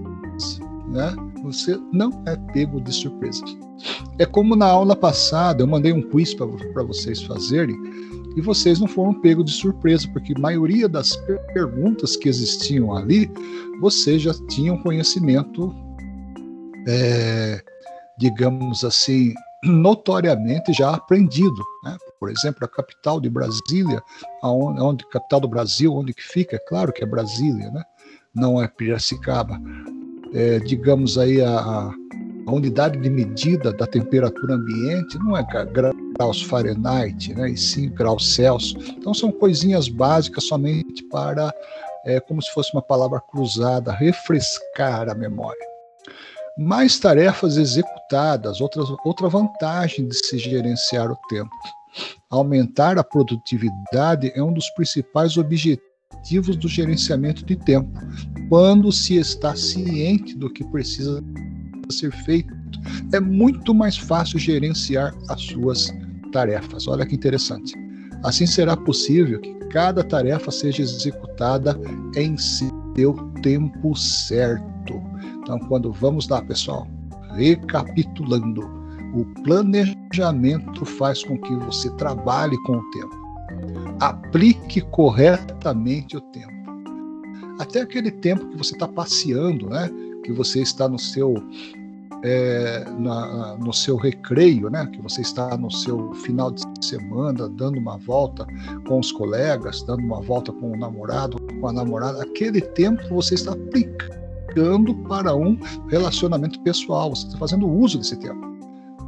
Né? 0.88 1.14
Você 1.42 1.78
não 1.92 2.22
é 2.26 2.36
pego 2.52 2.80
de 2.80 2.92
surpresa. 2.92 3.42
É 4.18 4.26
como 4.26 4.54
na 4.54 4.66
aula 4.66 4.94
passada, 4.94 5.62
eu 5.62 5.66
mandei 5.66 5.92
um 5.92 6.02
quiz 6.02 6.34
para 6.34 6.82
vocês 6.82 7.22
fazerem, 7.22 7.76
e 8.36 8.40
vocês 8.40 8.80
não 8.80 8.86
foram 8.86 9.12
pegos 9.14 9.44
de 9.44 9.52
surpresa, 9.52 10.08
porque 10.12 10.32
a 10.34 10.40
maioria 10.40 10.88
das 10.88 11.16
perguntas 11.52 12.16
que 12.16 12.28
existiam 12.28 12.94
ali, 12.96 13.30
vocês 13.80 14.22
já 14.22 14.32
tinham 14.48 14.78
conhecimento 14.78 15.74
é, 16.86 17.62
digamos 18.22 18.84
assim, 18.84 19.34
notoriamente 19.64 20.72
já 20.72 20.90
aprendido. 20.90 21.62
Né? 21.82 21.96
Por 22.20 22.30
exemplo, 22.30 22.64
a 22.64 22.68
capital 22.68 23.20
de 23.20 23.28
Brasília, 23.28 24.00
aonde, 24.40 24.80
onde 24.80 25.08
capital 25.08 25.40
do 25.40 25.48
Brasil, 25.48 25.92
onde 25.92 26.14
que 26.14 26.22
fica? 26.22 26.54
É 26.54 26.60
claro 26.60 26.92
que 26.92 27.02
é 27.02 27.06
Brasília, 27.06 27.68
né? 27.72 27.82
não 28.32 28.62
é 28.62 28.68
Piracicaba. 28.68 29.60
É, 30.32 30.60
digamos 30.60 31.18
aí 31.18 31.42
a, 31.42 31.58
a, 31.58 32.52
unidade 32.52 32.96
de 32.98 33.10
medida 33.10 33.72
da 33.72 33.86
temperatura 33.86 34.54
ambiente 34.54 35.18
não 35.18 35.36
é 35.36 35.44
graus 36.12 36.42
Fahrenheit, 36.42 37.34
né? 37.34 37.50
e 37.50 37.56
sim 37.56 37.90
graus 37.90 38.34
Celsius. 38.34 38.88
Então 38.90 39.12
são 39.12 39.32
coisinhas 39.32 39.88
básicas 39.88 40.44
somente 40.44 41.02
para 41.10 41.52
é 42.04 42.20
como 42.20 42.40
se 42.40 42.50
fosse 42.52 42.72
uma 42.72 42.82
palavra 42.82 43.20
cruzada, 43.20 43.92
refrescar 43.92 45.08
a 45.08 45.14
memória. 45.14 45.72
Mais 46.58 46.98
tarefas 46.98 47.56
executadas, 47.56 48.60
outra, 48.60 48.82
outra 49.04 49.28
vantagem 49.28 50.06
de 50.06 50.14
se 50.14 50.38
gerenciar 50.38 51.10
o 51.10 51.16
tempo. 51.28 51.50
Aumentar 52.30 52.98
a 52.98 53.04
produtividade 53.04 54.32
é 54.34 54.42
um 54.42 54.52
dos 54.52 54.68
principais 54.70 55.36
objetivos 55.36 56.56
do 56.56 56.68
gerenciamento 56.68 57.44
de 57.44 57.56
tempo, 57.56 57.90
quando 58.48 58.92
se 58.92 59.16
está 59.16 59.54
ciente 59.56 60.36
do 60.36 60.50
que 60.50 60.64
precisa 60.64 61.22
ser 61.90 62.12
feito. 62.24 62.52
É 63.12 63.20
muito 63.20 63.74
mais 63.74 63.96
fácil 63.96 64.38
gerenciar 64.38 65.14
as 65.28 65.42
suas 65.42 65.92
tarefas. 66.32 66.86
Olha 66.86 67.06
que 67.06 67.14
interessante. 67.14 67.74
Assim 68.24 68.46
será 68.46 68.76
possível 68.76 69.40
que 69.40 69.52
cada 69.66 70.02
tarefa 70.04 70.50
seja 70.50 70.82
executada 70.82 71.78
em 72.16 72.36
seu 72.36 73.14
tempo 73.42 73.96
certo. 73.96 75.02
Então, 75.42 75.58
quando 75.58 75.92
vamos 75.92 76.28
lá, 76.28 76.40
pessoal, 76.40 76.86
recapitulando, 77.34 78.62
o 79.12 79.24
planejamento 79.42 80.84
faz 80.84 81.22
com 81.24 81.36
que 81.36 81.54
você 81.56 81.90
trabalhe 81.96 82.56
com 82.62 82.76
o 82.76 82.90
tempo, 82.90 83.16
aplique 84.00 84.80
corretamente 84.80 86.16
o 86.16 86.20
tempo. 86.20 86.52
Até 87.58 87.82
aquele 87.82 88.10
tempo 88.10 88.48
que 88.48 88.56
você 88.56 88.72
está 88.72 88.88
passeando, 88.88 89.68
né? 89.68 89.90
Que 90.24 90.32
você 90.32 90.62
está 90.62 90.88
no 90.88 90.98
seu 90.98 91.34
é, 92.24 92.84
na, 92.98 93.56
no 93.56 93.72
seu 93.72 93.96
recreio, 93.96 94.70
né? 94.70 94.86
Que 94.86 95.02
você 95.02 95.20
está 95.20 95.56
no 95.56 95.70
seu 95.70 96.14
final 96.14 96.50
de 96.52 96.62
semana 96.84 97.48
dando 97.48 97.78
uma 97.78 97.98
volta 97.98 98.46
com 98.86 99.00
os 99.00 99.12
colegas, 99.12 99.82
dando 99.82 100.02
uma 100.04 100.22
volta 100.22 100.52
com 100.52 100.72
o 100.72 100.76
namorado, 100.76 101.36
com 101.60 101.68
a 101.68 101.72
namorada, 101.72 102.22
aquele 102.22 102.60
tempo 102.60 103.02
você 103.10 103.34
está 103.34 103.52
aplicando 103.52 104.22
para 105.08 105.34
um 105.34 105.58
relacionamento 105.88 106.60
pessoal, 106.60 107.10
você 107.10 107.26
está 107.26 107.38
fazendo 107.38 107.68
uso 107.68 107.98
desse 107.98 108.16
tempo, 108.16 108.46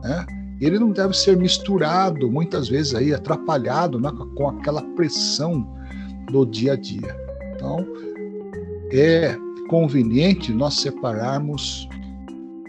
né? 0.03 0.27
Ele 0.61 0.79
não 0.79 0.93
deve 0.93 1.15
ser 1.15 1.37
misturado, 1.37 2.31
muitas 2.31 2.69
vezes 2.69 2.95
aí 2.95 3.13
atrapalhado 3.13 3.99
né, 4.01 4.11
com 4.37 4.49
aquela 4.49 4.81
pressão 4.95 5.67
do 6.31 6.47
dia 6.47 6.75
a 6.75 6.77
dia. 6.77 7.15
Então, 7.55 7.85
é 8.93 9.37
conveniente 9.69 10.53
nós 10.53 10.75
separarmos 10.75 11.89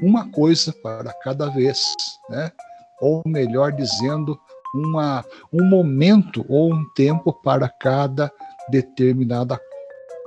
uma 0.01 0.27
coisa 0.29 0.73
para 0.83 1.13
cada 1.23 1.47
vez, 1.49 1.93
né? 2.29 2.51
ou 2.99 3.21
melhor 3.25 3.71
dizendo, 3.71 4.37
uma, 4.73 5.23
um 5.53 5.63
momento 5.63 6.45
ou 6.49 6.73
um 6.73 6.85
tempo 6.93 7.31
para 7.31 7.69
cada 7.69 8.31
determinada 8.69 9.59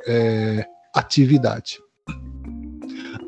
é, 0.07 0.65
atividade. 0.95 1.79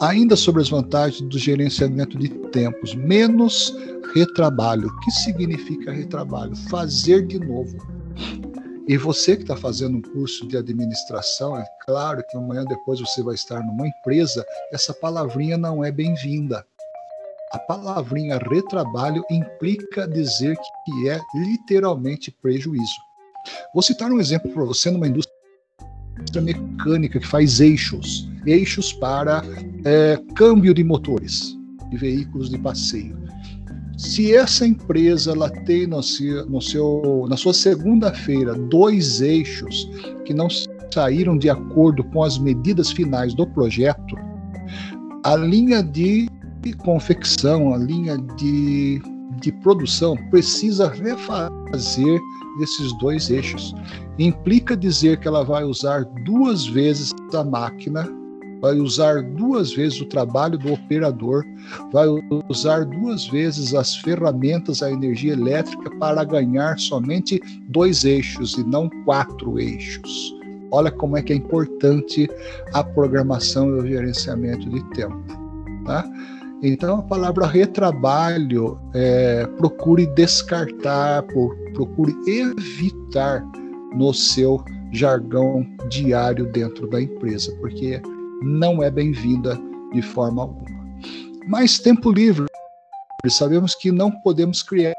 Ainda 0.00 0.34
sobre 0.34 0.62
as 0.62 0.70
vantagens 0.70 1.20
do 1.20 1.38
gerenciamento 1.38 2.18
de 2.18 2.30
tempos, 2.48 2.94
menos 2.94 3.76
retrabalho. 4.14 4.88
O 4.88 5.00
que 5.00 5.10
significa 5.10 5.92
retrabalho? 5.92 6.56
Fazer 6.70 7.26
de 7.26 7.38
novo. 7.38 7.76
E 8.88 8.96
você 8.96 9.36
que 9.36 9.42
está 9.42 9.54
fazendo 9.54 9.98
um 9.98 10.02
curso 10.02 10.48
de 10.48 10.56
administração, 10.56 11.54
é 11.54 11.66
claro 11.84 12.24
que 12.30 12.36
amanhã 12.38 12.64
depois 12.64 12.98
você 12.98 13.22
vai 13.22 13.34
estar 13.34 13.60
numa 13.60 13.86
empresa, 13.86 14.42
essa 14.72 14.94
palavrinha 14.94 15.58
não 15.58 15.84
é 15.84 15.92
bem-vinda. 15.92 16.64
A 17.52 17.58
palavrinha 17.58 18.38
retrabalho 18.38 19.22
implica 19.30 20.08
dizer 20.08 20.56
que 20.84 21.10
é 21.10 21.20
literalmente 21.34 22.30
prejuízo. 22.30 22.96
Vou 23.74 23.82
citar 23.82 24.10
um 24.10 24.18
exemplo 24.18 24.50
para 24.50 24.64
você 24.64 24.90
numa 24.90 25.06
indústria 25.06 25.39
mecânica 26.38 27.18
que 27.18 27.26
faz 27.26 27.60
eixos, 27.60 28.28
eixos 28.44 28.92
para 28.92 29.42
é, 29.86 30.20
câmbio 30.34 30.74
de 30.74 30.84
motores 30.84 31.58
de 31.90 31.96
veículos 31.96 32.50
de 32.50 32.58
passeio. 32.58 33.18
Se 33.96 34.34
essa 34.34 34.66
empresa 34.66 35.32
ela 35.32 35.50
tem 35.50 35.86
no 35.86 36.02
seu, 36.02 36.48
no 36.48 36.60
seu, 36.60 37.26
na 37.28 37.36
sua 37.36 37.52
segunda-feira 37.52 38.54
dois 38.54 39.20
eixos 39.20 39.90
que 40.24 40.32
não 40.32 40.48
saíram 40.92 41.36
de 41.36 41.50
acordo 41.50 42.04
com 42.04 42.22
as 42.22 42.38
medidas 42.38 42.90
finais 42.90 43.34
do 43.34 43.46
projeto, 43.46 44.16
a 45.24 45.36
linha 45.36 45.82
de 45.82 46.28
confecção, 46.78 47.74
a 47.74 47.78
linha 47.78 48.16
de, 48.36 49.02
de 49.40 49.52
produção 49.52 50.16
precisa 50.30 50.88
refazer 50.88 52.20
esses 52.62 52.98
dois 52.98 53.30
eixos. 53.30 53.74
Implica 54.18 54.76
dizer 54.76 55.18
que 55.18 55.28
ela 55.28 55.44
vai 55.44 55.64
usar 55.64 56.04
duas 56.24 56.66
vezes 56.66 57.12
a 57.34 57.44
máquina 57.44 58.20
vai 58.60 58.78
usar 58.78 59.22
duas 59.22 59.72
vezes 59.72 60.00
o 60.00 60.06
trabalho 60.06 60.58
do 60.58 60.72
operador, 60.72 61.44
vai 61.92 62.06
usar 62.48 62.84
duas 62.84 63.26
vezes 63.26 63.74
as 63.74 63.96
ferramentas, 63.96 64.82
a 64.82 64.90
energia 64.90 65.32
elétrica 65.32 65.90
para 65.96 66.22
ganhar 66.24 66.78
somente 66.78 67.40
dois 67.68 68.04
eixos 68.04 68.54
e 68.58 68.64
não 68.64 68.88
quatro 69.04 69.58
eixos. 69.58 70.34
Olha 70.70 70.90
como 70.90 71.16
é 71.16 71.22
que 71.22 71.32
é 71.32 71.36
importante 71.36 72.28
a 72.72 72.84
programação 72.84 73.68
e 73.70 73.72
o 73.80 73.86
gerenciamento 73.86 74.68
de 74.68 74.84
tempo. 74.90 75.20
Tá? 75.84 76.08
Então, 76.62 76.98
a 76.98 77.02
palavra 77.02 77.46
retrabalho, 77.46 78.78
é, 78.94 79.46
procure 79.56 80.06
descartar, 80.08 81.24
procure 81.74 82.14
evitar 82.26 83.42
no 83.94 84.12
seu 84.12 84.62
jargão 84.92 85.66
diário 85.88 86.52
dentro 86.52 86.86
da 86.88 87.00
empresa, 87.00 87.54
porque 87.60 88.00
não 88.42 88.82
é 88.82 88.90
bem-vinda 88.90 89.58
de 89.92 90.02
forma 90.02 90.42
alguma. 90.42 90.68
Mais 91.48 91.78
tempo 91.78 92.12
livre. 92.12 92.46
Sabemos 93.26 93.74
que 93.74 93.90
não 93.90 94.10
podemos 94.10 94.62
criar 94.62 94.92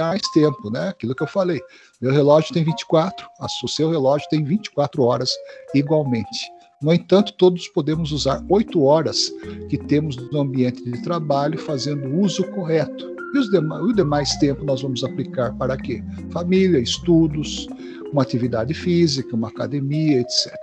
mais 0.00 0.22
tempo, 0.32 0.70
né? 0.70 0.88
Aquilo 0.88 1.14
que 1.14 1.22
eu 1.22 1.26
falei. 1.28 1.60
Meu 2.00 2.12
relógio 2.12 2.52
tem 2.52 2.64
24, 2.64 3.26
o 3.62 3.68
seu 3.68 3.90
relógio 3.90 4.28
tem 4.28 4.42
24 4.42 5.02
horas 5.02 5.30
igualmente. 5.74 6.53
No 6.84 6.92
entanto, 6.92 7.32
todos 7.38 7.66
podemos 7.68 8.12
usar 8.12 8.44
8 8.46 8.82
horas 8.82 9.32
que 9.70 9.78
temos 9.78 10.16
no 10.30 10.42
ambiente 10.42 10.84
de 10.84 11.02
trabalho 11.02 11.58
fazendo 11.58 12.14
uso 12.20 12.44
correto. 12.50 13.14
E 13.34 13.38
os 13.38 13.48
o 13.48 13.92
demais 13.94 14.36
tempo 14.36 14.62
nós 14.64 14.82
vamos 14.82 15.02
aplicar 15.02 15.54
para 15.56 15.78
quê? 15.78 16.04
Família, 16.30 16.78
estudos, 16.78 17.66
uma 18.12 18.20
atividade 18.20 18.74
física, 18.74 19.34
uma 19.34 19.48
academia, 19.48 20.20
etc 20.20 20.54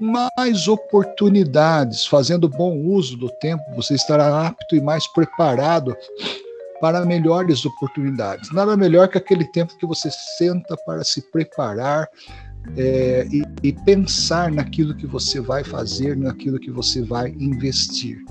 mais 0.00 0.68
oportunidades. 0.68 2.06
Fazendo 2.06 2.48
bom 2.48 2.76
uso 2.78 3.16
do 3.16 3.28
tempo, 3.28 3.64
você 3.74 3.94
estará 3.94 4.46
apto 4.46 4.76
e 4.76 4.80
mais 4.80 5.08
preparado 5.08 5.96
para 6.80 7.04
melhores 7.04 7.66
oportunidades. 7.66 8.52
Nada 8.52 8.76
melhor 8.76 9.08
que 9.08 9.18
aquele 9.18 9.44
tempo 9.44 9.76
que 9.76 9.86
você 9.86 10.08
senta 10.38 10.76
para 10.86 11.02
se 11.02 11.20
preparar 11.32 12.08
é, 12.76 13.26
e, 13.30 13.42
e, 13.62 13.72
pensar 13.72 14.50
naquilo 14.50 14.94
que 14.94 15.06
você 15.06 15.40
vai 15.40 15.64
fazer, 15.64 16.16
naquilo 16.16 16.58
que 16.58 16.70
você 16.70 17.02
vai 17.02 17.34
investir. 17.38 18.22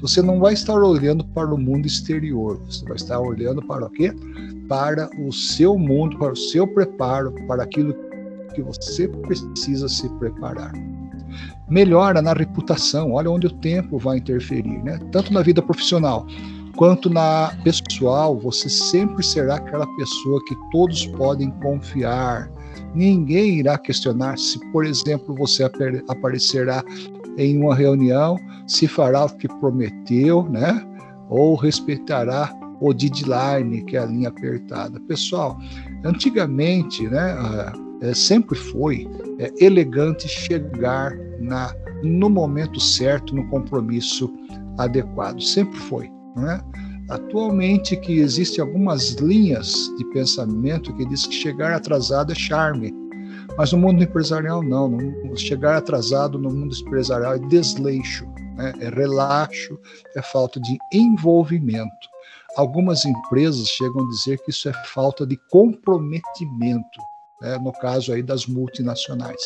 Você 0.00 0.22
não 0.22 0.38
vai 0.38 0.54
estar 0.54 0.74
olhando 0.74 1.24
para 1.24 1.54
o 1.54 1.58
mundo 1.58 1.86
exterior, 1.86 2.58
você 2.64 2.84
vai 2.84 2.96
estar 2.96 3.20
olhando 3.20 3.60
para 3.62 3.84
o 3.84 3.90
quê? 3.90 4.12
Para 4.68 5.10
o 5.18 5.32
seu 5.32 5.76
mundo, 5.76 6.16
para 6.18 6.32
o 6.32 6.36
seu 6.36 6.66
preparo, 6.66 7.34
para 7.46 7.64
aquilo 7.64 7.94
que 8.54 8.62
você 8.62 9.08
precisa 9.08 9.88
se 9.88 10.08
preparar 10.18 10.72
melhora 11.68 12.20
na 12.20 12.32
reputação. 12.32 13.12
Olha 13.12 13.30
onde 13.30 13.46
o 13.46 13.50
tempo 13.50 13.96
vai 13.96 14.18
interferir, 14.18 14.82
né? 14.82 14.98
Tanto 15.12 15.32
na 15.32 15.40
vida 15.40 15.62
profissional 15.62 16.26
quanto 16.76 17.10
na 17.10 17.54
pessoal, 17.62 18.38
você 18.38 18.68
sempre 18.68 19.22
será 19.22 19.56
aquela 19.56 19.86
pessoa 19.96 20.42
que 20.46 20.56
todos 20.72 21.06
podem 21.08 21.50
confiar. 21.62 22.50
Ninguém 22.94 23.58
irá 23.58 23.78
questionar 23.78 24.38
se, 24.38 24.58
por 24.72 24.84
exemplo, 24.84 25.34
você 25.34 25.64
aparecerá 26.08 26.82
em 27.36 27.58
uma 27.58 27.74
reunião, 27.74 28.36
se 28.66 28.88
fará 28.88 29.24
o 29.24 29.36
que 29.36 29.48
prometeu, 29.60 30.42
né? 30.50 30.86
Ou 31.28 31.54
respeitará 31.54 32.52
o 32.80 32.92
deadline, 32.92 33.84
que 33.84 33.96
é 33.96 34.00
a 34.00 34.06
linha 34.06 34.28
apertada. 34.28 34.98
Pessoal, 35.00 35.58
antigamente, 36.04 37.06
né? 37.08 37.36
é, 38.00 38.14
sempre 38.14 38.56
foi 38.56 39.08
é, 39.38 39.52
elegante 39.64 40.26
chegar 40.26 41.16
na, 41.38 41.74
no 42.02 42.28
momento 42.28 42.80
certo, 42.80 43.34
no 43.34 43.46
compromisso 43.48 44.32
adequado. 44.78 45.40
Sempre 45.40 45.78
foi. 45.78 46.10
Né? 46.36 46.60
Atualmente 47.10 47.96
que 47.96 48.20
existem 48.20 48.62
algumas 48.62 49.14
linhas 49.14 49.72
de 49.98 50.04
pensamento 50.12 50.94
que 50.94 51.04
diz 51.06 51.26
que 51.26 51.34
chegar 51.34 51.72
atrasado 51.72 52.30
é 52.30 52.34
charme, 52.36 52.94
mas 53.56 53.72
no 53.72 53.78
mundo 53.78 54.02
empresarial 54.02 54.62
não. 54.62 54.96
chegar 55.36 55.76
atrasado 55.76 56.38
no 56.38 56.50
mundo 56.50 56.74
empresarial 56.74 57.34
é 57.34 57.38
desleixo, 57.40 58.24
né? 58.56 58.72
é 58.80 58.88
relaxo, 58.90 59.76
é 60.16 60.22
falta 60.22 60.60
de 60.60 60.78
envolvimento. 60.92 61.90
Algumas 62.56 63.04
empresas 63.04 63.66
chegam 63.68 64.04
a 64.04 64.08
dizer 64.10 64.38
que 64.44 64.50
isso 64.50 64.68
é 64.68 64.72
falta 64.86 65.26
de 65.26 65.36
comprometimento. 65.50 67.00
né, 67.40 67.58
no 67.58 67.72
caso 67.72 68.12
aí 68.12 68.22
das 68.22 68.46
multinacionais. 68.46 69.40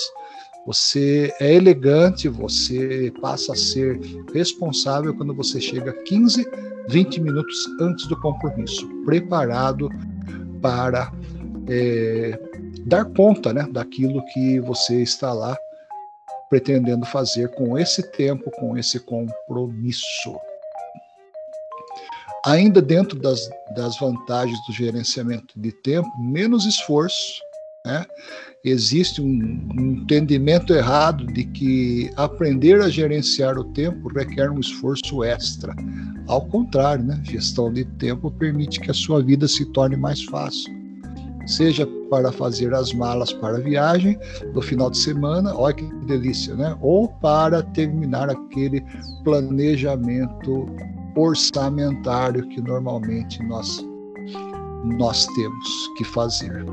Você 0.67 1.33
é 1.41 1.55
elegante, 1.55 2.29
você 2.29 3.13
passa 3.21 3.53
a 3.53 3.57
ser 3.57 4.01
responsável 4.33 5.15
quando 5.15 5.35
você 5.35 5.61
chega 5.61 5.93
15, 6.05 6.47
20 6.89 7.21
minutos 7.21 7.57
antes 7.81 8.07
do 8.07 8.19
compromisso, 8.21 8.89
preparado 9.05 9.91
para 10.63 11.13
é, 11.69 12.39
dar 12.87 13.05
conta 13.05 13.53
né, 13.53 13.67
daquilo 13.71 14.25
que 14.33 14.59
você 14.61 15.03
está 15.03 15.33
lá 15.33 15.57
pretendendo 16.49 17.05
fazer 17.07 17.49
com 17.57 17.77
esse 17.79 18.03
tempo, 18.13 18.51
com 18.53 18.79
esse 18.79 19.01
compromisso. 19.01 20.39
Ainda 22.47 22.81
dentro 22.81 23.19
das, 23.19 23.41
das 23.75 23.99
vantagens 23.99 24.59
do 24.67 24.73
gerenciamento 24.73 25.59
de 25.59 25.73
tempo, 25.83 26.09
menos 26.19 26.65
esforço, 26.67 27.41
né? 27.85 28.07
Existe 28.65 29.21
um, 29.21 29.69
um 29.77 29.93
entendimento 29.93 30.73
errado 30.73 31.27
de 31.27 31.45
que 31.45 32.11
aprender 32.17 32.81
a 32.81 32.89
gerenciar 32.89 33.59
o 33.59 33.65
tempo 33.65 34.09
requer 34.09 34.51
um 34.51 34.59
esforço 34.59 35.23
extra. 35.23 35.75
Ao 36.27 36.41
contrário, 36.47 37.05
né? 37.05 37.21
gestão 37.23 37.71
de 37.71 37.85
tempo 37.85 38.31
permite 38.31 38.81
que 38.81 38.91
a 38.91 38.95
sua 38.95 39.23
vida 39.23 39.47
se 39.47 39.67
torne 39.67 39.97
mais 39.97 40.25
fácil. 40.25 40.73
Seja 41.47 41.87
para 42.09 42.33
fazer 42.33 42.73
as 42.73 42.95
malas 42.95 43.35
para 43.35 43.59
a 43.59 43.61
viagem 43.61 44.19
no 44.55 44.63
final 44.63 44.89
de 44.89 44.97
semana, 44.97 45.55
olha 45.55 45.75
que 45.75 45.85
delícia, 46.07 46.55
né? 46.55 46.75
Ou 46.81 47.09
para 47.09 47.63
terminar 47.63 48.31
aquele 48.31 48.83
planejamento 49.25 50.65
orçamentário 51.15 52.49
que 52.49 52.63
normalmente 52.63 53.43
nós 53.43 53.87
nós 54.99 55.27
temos 55.35 55.69
que 55.97 56.05
fazer 56.05 56.65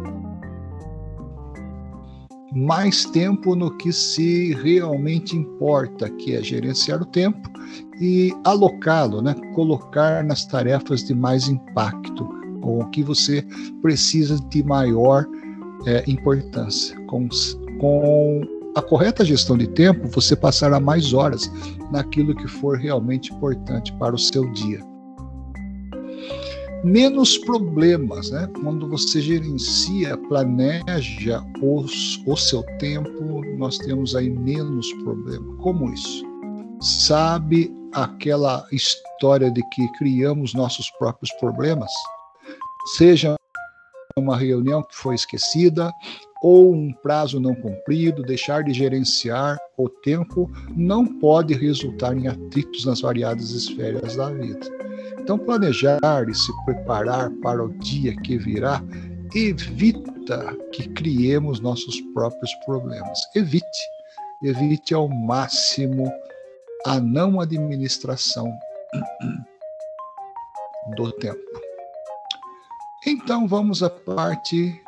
mais 2.52 3.06
tempo 3.06 3.56
no 3.56 3.76
que 3.78 3.94
se 3.94 4.54
realmente 4.56 5.36
importa, 5.36 6.10
que 6.10 6.36
é 6.36 6.44
gerenciar 6.44 7.02
o 7.02 7.06
tempo 7.06 7.50
e 8.00 8.34
alocá-lo, 8.44 9.22
né? 9.22 9.34
colocar 9.54 10.24
nas 10.24 10.46
tarefas 10.46 11.04
de 11.04 11.14
mais 11.14 11.48
impacto, 11.48 12.28
com 12.62 12.80
o 12.80 12.90
que 12.90 13.04
você 13.04 13.46
precisa 13.82 14.40
de 14.50 14.64
maior 14.64 15.26
é, 15.86 16.04
importância. 16.08 17.00
Com, 17.06 17.28
com 17.80 18.42
a 18.76 18.82
correta 18.82 19.24
gestão 19.24 19.58
de 19.58 19.68
tempo, 19.68 20.08
você 20.10 20.36
passará 20.36 20.80
mais 20.80 21.14
horas 21.14 21.52
naquilo 21.92 22.36
que 22.36 22.48
for 22.48 22.78
realmente 22.78 23.34
importante 23.34 23.94
para 23.94 24.16
o 24.16 24.20
seu 24.20 24.50
dia 24.52 24.92
menos 26.84 27.38
problemas, 27.38 28.32
né? 28.32 28.50
Quando 28.62 28.88
você 28.88 29.22
gerencia, 29.22 30.18
planeja 30.18 31.44
os, 31.62 32.22
o 32.26 32.36
seu 32.36 32.64
tempo, 32.78 33.42
nós 33.58 33.78
temos 33.78 34.16
aí 34.16 34.30
menos 34.30 34.92
problema. 35.04 35.56
Como 35.58 35.92
isso? 35.94 36.26
Sabe 36.80 37.72
aquela 37.94 38.66
história 38.72 39.52
de 39.52 39.62
que 39.70 39.88
criamos 39.94 40.54
nossos 40.54 40.90
próprios 40.92 41.32
problemas? 41.34 41.92
Seja 42.96 43.36
uma 44.18 44.38
reunião 44.38 44.84
que 44.84 44.96
foi 44.96 45.16
esquecida 45.16 45.92
ou 46.42 46.74
um 46.74 46.92
prazo 46.92 47.40
não 47.40 47.54
cumprido, 47.54 48.24
deixar 48.24 48.64
de 48.64 48.74
gerenciar 48.74 49.58
o 49.78 49.88
tempo 49.88 50.50
não 50.76 51.06
pode 51.06 51.54
resultar 51.54 52.18
em 52.18 52.28
atritos 52.28 52.84
nas 52.84 53.02
variadas 53.02 53.52
esferas 53.52 54.16
da 54.16 54.32
vida. 54.32 54.81
Então, 55.22 55.38
planejar 55.38 56.28
e 56.28 56.34
se 56.34 56.52
preparar 56.66 57.30
para 57.44 57.64
o 57.64 57.70
dia 57.78 58.16
que 58.22 58.38
virá 58.38 58.82
evita 59.36 60.58
que 60.74 60.90
criemos 60.90 61.60
nossos 61.60 62.02
próprios 62.14 62.54
problemas. 62.66 63.20
Evite, 63.36 63.64
evite 64.44 64.96
ao 64.96 65.08
máximo 65.08 66.12
a 66.88 67.00
não 67.00 67.40
administração 67.40 68.52
do 70.96 71.12
tempo. 71.14 71.40
Então, 73.06 73.48
vamos 73.48 73.84
à 73.84 73.90
parte 73.92 74.82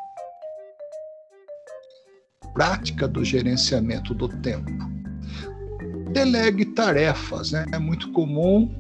prática 2.56 3.08
do 3.08 3.24
gerenciamento 3.24 4.16
do 4.16 4.28
tempo. 4.42 4.72
Delegue 6.12 6.66
tarefas, 6.66 7.52
né? 7.52 7.66
É 7.72 7.78
muito 7.78 8.12
comum 8.12 8.76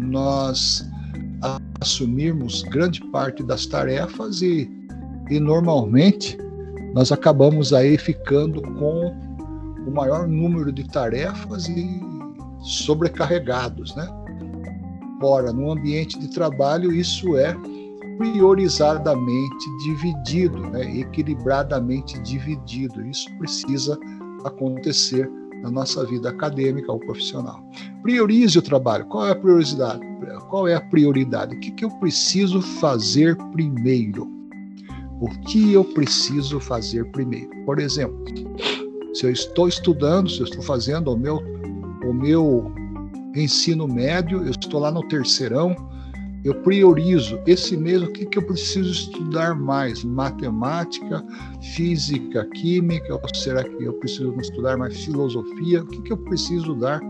nós 0.00 0.88
assumirmos 1.80 2.62
grande 2.62 3.00
parte 3.06 3.42
das 3.42 3.66
tarefas 3.66 4.42
e, 4.42 4.70
e 5.30 5.40
normalmente 5.40 6.36
nós 6.94 7.12
acabamos 7.12 7.72
aí 7.72 7.96
ficando 7.96 8.60
com 8.60 9.14
o 9.86 9.90
maior 9.90 10.28
número 10.28 10.72
de 10.72 10.84
tarefas 10.88 11.68
e 11.68 12.00
sobrecarregados, 12.62 13.94
né? 13.96 14.06
Ora, 15.22 15.52
no 15.52 15.70
ambiente 15.70 16.18
de 16.18 16.28
trabalho 16.28 16.92
isso 16.92 17.36
é 17.36 17.54
priorizadamente 18.18 19.78
dividido, 19.84 20.60
né? 20.70 20.98
equilibradamente 20.98 22.18
dividido. 22.20 23.06
Isso 23.06 23.26
precisa 23.38 23.98
acontecer 24.44 25.30
na 25.62 25.70
nossa 25.70 26.04
vida 26.04 26.28
acadêmica 26.28 26.92
ou 26.92 26.98
profissional. 26.98 27.62
Priorize 28.02 28.58
o 28.58 28.62
trabalho. 28.62 29.06
Qual 29.06 29.26
é 29.26 29.32
a 29.32 29.36
prioridade? 29.36 30.00
Qual 30.48 30.66
é 30.66 30.74
a 30.74 30.80
prioridade? 30.80 31.54
O 31.54 31.60
que, 31.60 31.70
que 31.70 31.84
eu 31.84 31.90
preciso 31.98 32.60
fazer 32.60 33.36
primeiro? 33.52 34.28
O 35.20 35.28
que 35.46 35.72
eu 35.72 35.84
preciso 35.84 36.58
fazer 36.58 37.04
primeiro? 37.12 37.50
Por 37.64 37.78
exemplo, 37.78 38.24
se 39.12 39.26
eu 39.26 39.30
estou 39.30 39.68
estudando, 39.68 40.30
se 40.30 40.40
eu 40.40 40.44
estou 40.44 40.62
fazendo 40.62 41.12
o 41.12 41.16
meu, 41.16 41.36
o 42.04 42.12
meu 42.12 42.72
ensino 43.36 43.86
médio, 43.86 44.42
eu 44.42 44.50
estou 44.50 44.80
lá 44.80 44.90
no 44.90 45.06
terceirão, 45.08 45.76
eu 46.42 46.54
priorizo 46.62 47.38
esse 47.46 47.76
mês 47.76 48.02
o 48.02 48.10
que, 48.10 48.24
que 48.24 48.38
eu 48.38 48.42
preciso 48.42 48.90
estudar 48.90 49.54
mais? 49.54 50.02
Matemática, 50.02 51.22
física, 51.74 52.46
química, 52.54 53.14
ou 53.14 53.20
será 53.34 53.62
que 53.62 53.84
eu 53.84 53.92
preciso 53.94 54.34
estudar 54.40 54.78
mais 54.78 55.04
filosofia? 55.04 55.82
O 55.82 55.86
que, 55.86 56.00
que 56.00 56.12
eu 56.12 56.16
preciso 56.16 56.74
dar 56.74 57.00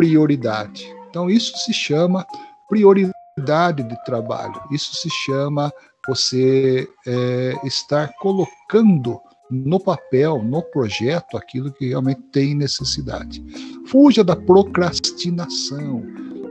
prioridade? 0.00 0.96
Então, 1.10 1.28
isso 1.28 1.54
se 1.58 1.74
chama 1.74 2.26
prioridade 2.70 3.82
de 3.82 4.04
trabalho, 4.04 4.58
isso 4.70 4.94
se 4.96 5.10
chama 5.10 5.70
você 6.08 6.88
é, 7.06 7.54
estar 7.64 8.10
colocando 8.18 9.20
no 9.50 9.78
papel, 9.78 10.42
no 10.42 10.62
projeto, 10.62 11.36
aquilo 11.36 11.70
que 11.70 11.88
realmente 11.88 12.22
tem 12.32 12.54
necessidade. 12.54 13.44
Fuja 13.88 14.24
da 14.24 14.34
procrastinação 14.34 16.02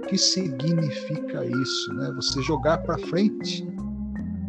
que 0.07 0.17
significa 0.17 1.43
isso, 1.43 1.93
né? 1.93 2.11
Você 2.15 2.41
jogar 2.43 2.79
para 2.79 2.99
frente, 2.99 3.65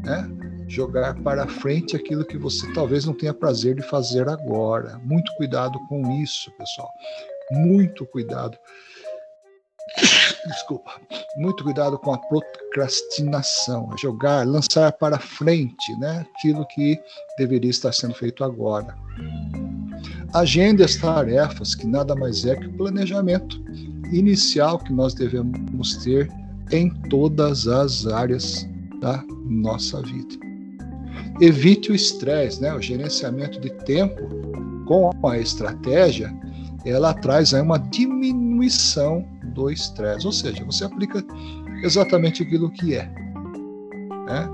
né? 0.05 0.29
Jogar 0.69 1.15
para 1.23 1.47
frente 1.47 1.97
aquilo 1.97 2.25
que 2.25 2.37
você 2.37 2.71
talvez 2.73 3.07
não 3.07 3.15
tenha 3.15 3.33
prazer 3.33 3.77
de 3.77 3.83
fazer 3.83 4.29
agora. 4.29 4.99
Muito 5.05 5.33
cuidado 5.37 5.79
com 5.89 6.11
isso, 6.23 6.51
pessoal. 6.59 6.91
Muito 7.53 8.05
cuidado. 8.07 8.59
Desculpa. 10.47 11.01
Muito 11.37 11.65
cuidado 11.65 11.99
com 11.99 12.13
a 12.13 12.19
procrastinação, 12.19 13.91
jogar, 13.99 14.47
lançar 14.47 14.93
para 14.93 15.19
frente, 15.19 15.97
né? 15.99 16.27
Aquilo 16.37 16.67
que 16.67 16.99
deveria 17.39 17.71
estar 17.71 17.93
sendo 17.93 18.15
feito 18.15 18.43
agora. 18.43 18.97
Agende 20.33 20.83
as 20.83 20.97
tarefas, 20.97 21.75
que 21.75 21.87
nada 21.87 22.15
mais 22.15 22.45
é 22.45 22.57
que 22.57 22.67
o 22.67 22.73
planejamento 22.73 23.63
inicial 24.13 24.79
que 24.79 24.93
nós 24.93 25.15
devemos 25.15 25.97
ter 25.99 26.29
em 26.73 26.91
todas 27.09 27.67
as 27.67 28.07
áreas 28.07 28.69
da 29.01 29.23
nossa 29.45 30.03
vida. 30.03 30.37
Evite 31.41 31.91
o 31.91 31.95
estresse, 31.95 32.61
né? 32.61 32.73
O 32.75 32.81
gerenciamento 32.81 33.61
de 33.61 33.71
tempo 33.85 34.29
com 34.87 35.11
a 35.29 35.39
estratégia, 35.39 36.33
ela 36.85 37.15
traz 37.15 37.55
aí 37.55 37.63
uma 37.63 37.79
diminuição 37.79 39.25
do 39.51 39.71
estresse, 39.71 40.27
ou 40.27 40.33
seja, 40.33 40.65
você 40.65 40.85
aplica 40.85 41.25
exatamente 41.83 42.43
aquilo 42.43 42.71
que 42.71 42.95
é, 42.95 43.07
né? 44.27 44.49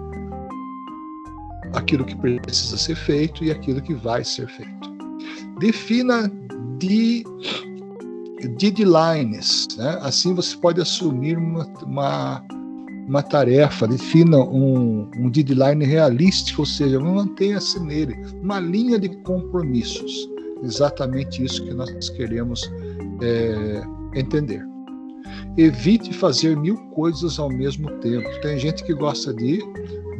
Aquilo 1.74 2.04
que 2.04 2.16
precisa 2.16 2.76
ser 2.76 2.96
feito 2.96 3.44
e 3.44 3.50
aquilo 3.50 3.82
que 3.82 3.94
vai 3.94 4.24
ser 4.24 4.48
feito. 4.48 4.96
Defina 5.58 6.30
de 6.78 7.24
deadlines. 8.58 9.68
Né? 9.76 9.98
Assim 10.02 10.34
você 10.34 10.56
pode 10.56 10.80
assumir 10.80 11.36
uma, 11.36 11.64
uma, 11.82 12.44
uma 13.08 13.22
tarefa, 13.22 13.86
defina 13.86 14.38
um, 14.38 15.10
um 15.18 15.30
deadline 15.30 15.84
realístico, 15.84 16.62
ou 16.62 16.66
seja, 16.66 17.00
mantenha-se 17.00 17.80
nele, 17.80 18.16
uma 18.42 18.60
linha 18.60 18.98
de 18.98 19.08
compromissos. 19.22 20.28
Exatamente 20.62 21.44
isso 21.44 21.62
que 21.64 21.74
nós 21.74 22.08
queremos 22.10 22.70
é, 23.20 23.82
entender. 24.14 24.64
Evite 25.56 26.12
fazer 26.12 26.56
mil 26.56 26.76
coisas 26.90 27.38
ao 27.38 27.48
mesmo 27.48 27.90
tempo. 28.00 28.28
Tem 28.40 28.58
gente 28.58 28.84
que 28.84 28.94
gosta 28.94 29.32
de 29.32 29.62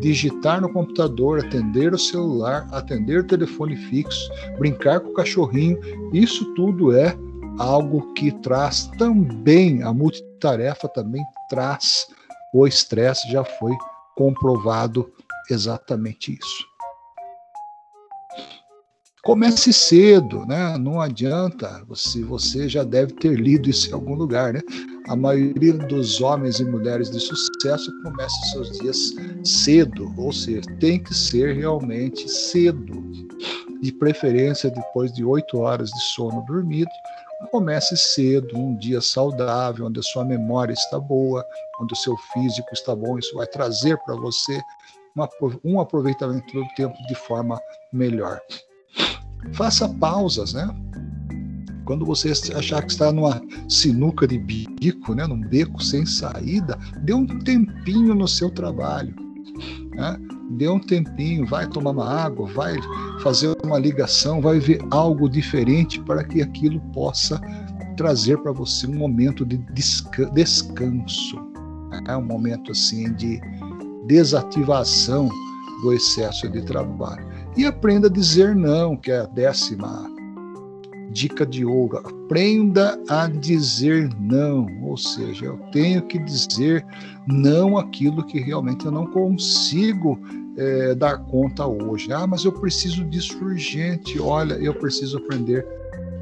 digitar 0.01 0.61
no 0.61 0.73
computador, 0.73 1.41
atender 1.41 1.93
o 1.93 1.99
celular, 1.99 2.67
atender 2.73 3.21
o 3.21 3.27
telefone 3.27 3.77
fixo, 3.77 4.31
brincar 4.59 5.01
com 5.01 5.11
o 5.11 5.15
cachorrinho, 5.15 5.79
isso 6.13 6.45
tudo 6.55 6.95
é 6.95 7.17
algo 7.59 8.13
que 8.15 8.31
traz 8.41 8.87
também, 8.99 9.83
a 9.83 9.93
multitarefa 9.93 10.89
também 10.89 11.23
traz 11.49 12.07
o 12.53 12.67
estresse, 12.67 13.31
já 13.31 13.45
foi 13.45 13.73
comprovado 14.15 15.11
exatamente 15.51 16.33
isso. 16.33 16.76
Comece 19.27 19.73
cedo, 19.73 20.47
né? 20.47 20.79
Não 20.79 21.01
adianta, 21.01 21.85
se 21.97 22.23
você 22.23 22.69
já 22.69 22.85
deve 22.85 23.13
ter 23.15 23.35
lido 23.35 23.69
isso 23.69 23.91
em 23.91 23.93
algum 23.93 24.15
lugar, 24.15 24.53
né? 24.53 24.61
A 25.09 25.17
maioria 25.17 25.73
dos 25.73 26.21
homens 26.21 26.61
e 26.61 26.65
mulheres 26.65 27.11
de 27.11 27.19
sucesso 27.19 27.91
começam 28.05 28.41
seus 28.53 28.79
dias 28.79 29.15
cedo, 29.43 30.15
ou 30.17 30.33
seja, 30.33 30.63
tem 30.79 31.03
que 31.03 31.13
ser 31.13 31.57
realmente 31.57 32.29
cedo, 32.29 33.05
de 33.83 33.93
preferência 33.95 34.71
depois 34.71 35.13
de 35.13 35.25
oito 35.25 35.59
horas 35.59 35.91
de 35.91 36.01
sono 36.15 36.45
dormido. 36.47 36.91
Comece 37.51 37.97
cedo, 37.97 38.57
um 38.57 38.77
dia 38.77 39.01
saudável, 39.01 39.87
onde 39.87 39.99
a 39.99 40.05
sua 40.05 40.25
memória 40.25 40.73
está 40.73 41.01
boa, 41.01 41.45
onde 41.81 41.93
o 41.93 41.97
seu 41.97 42.17
físico 42.33 42.69
está 42.73 42.95
bom. 42.95 43.19
Isso 43.19 43.35
vai 43.35 43.49
trazer 43.49 43.99
para 44.05 44.15
você 44.15 44.61
um 45.65 45.81
aproveitamento 45.81 46.47
do 46.53 46.65
tempo 46.77 46.95
de 47.09 47.15
forma 47.17 47.59
melhor. 47.93 48.41
Faça 49.53 49.89
pausas, 49.89 50.55
né? 50.55 50.69
Quando 51.85 52.05
você 52.05 52.33
achar 52.55 52.83
que 52.83 52.91
está 52.91 53.13
numa 53.13 53.41
sinuca 53.69 54.27
de 54.27 54.39
bico, 54.39 55.15
né, 55.15 55.25
num 55.25 55.41
beco 55.41 55.81
sem 55.83 56.05
saída, 56.05 56.77
dê 57.03 57.15
um 57.15 57.27
tempinho 57.27 58.13
no 58.13 58.27
seu 58.27 58.51
trabalho. 58.51 59.15
Né? 59.95 60.19
Dê 60.51 60.69
um 60.69 60.81
tempinho, 60.81 61.47
vai 61.47 61.69
tomar 61.69 61.93
uma 61.93 62.09
água, 62.09 62.49
vai 62.53 62.75
fazer 63.23 63.57
uma 63.65 63.79
ligação, 63.79 64.41
vai 64.41 64.59
ver 64.59 64.81
algo 64.91 65.29
diferente 65.29 66.01
para 66.01 66.25
que 66.25 66.43
aquilo 66.43 66.81
possa 66.93 67.41
trazer 67.97 68.37
para 68.39 68.53
você 68.53 68.89
um 68.89 68.97
momento 68.97 69.47
de 69.47 69.57
descanso, 70.33 71.37
né? 71.91 72.17
um 72.17 72.25
momento 72.25 72.73
assim 72.73 73.13
de 73.15 73.41
desativação 74.07 75.29
do 75.83 75.93
excesso 75.93 76.49
de 76.49 76.63
trabalho. 76.63 77.26
E 77.57 77.65
aprenda 77.65 78.09
a 78.09 78.11
dizer 78.11 78.55
não, 78.55 78.97
que 78.97 79.11
é 79.11 79.21
a 79.21 79.27
décima 79.27 80.11
dica 81.11 81.47
de 81.47 81.65
ouro. 81.65 81.99
Aprenda 81.99 83.01
a 83.09 83.27
dizer 83.27 84.11
não, 84.21 84.67
ou 84.83 84.99
seja, 84.99 85.47
eu 85.47 85.57
tenho 85.73 86.03
que 86.03 86.19
dizer 86.19 86.85
não 87.27 87.79
aquilo 87.79 88.23
que 88.23 88.39
realmente 88.41 88.85
eu 88.85 88.93
não 88.93 89.07
consigo 89.07 90.19
é, 90.59 90.95
dar 90.95 91.17
conta 91.25 91.67
hoje. 91.67 92.13
Ah, 92.13 92.27
mas 92.27 92.45
eu 92.45 92.53
preciso 92.53 93.03
disso 93.05 93.43
urgente. 93.43 94.21
Olha, 94.21 94.55
eu 94.55 94.75
preciso 94.75 95.17
aprender 95.17 95.67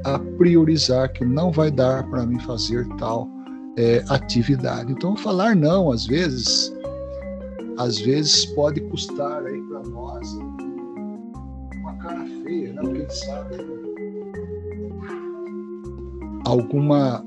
a 0.05 0.17
priorizar 0.37 1.11
que 1.11 1.25
não 1.25 1.51
vai 1.51 1.69
dar 1.69 2.09
para 2.09 2.25
mim 2.25 2.39
fazer 2.39 2.87
tal 2.97 3.27
é, 3.77 4.05
atividade. 4.07 4.91
Então, 4.93 5.17
falar 5.17 5.53
não, 5.53 5.91
às 5.91 6.05
vezes, 6.05 6.71
às 7.77 7.99
vezes 7.99 8.45
pode 8.45 8.79
custar 8.81 9.45
aí 9.45 9.61
para 9.63 9.81
nós 9.89 10.37
cara 12.05 12.25
feia, 12.43 12.73
não, 12.73 12.93
quem 12.93 13.09
sabe 13.09 13.55
alguma 16.45 17.25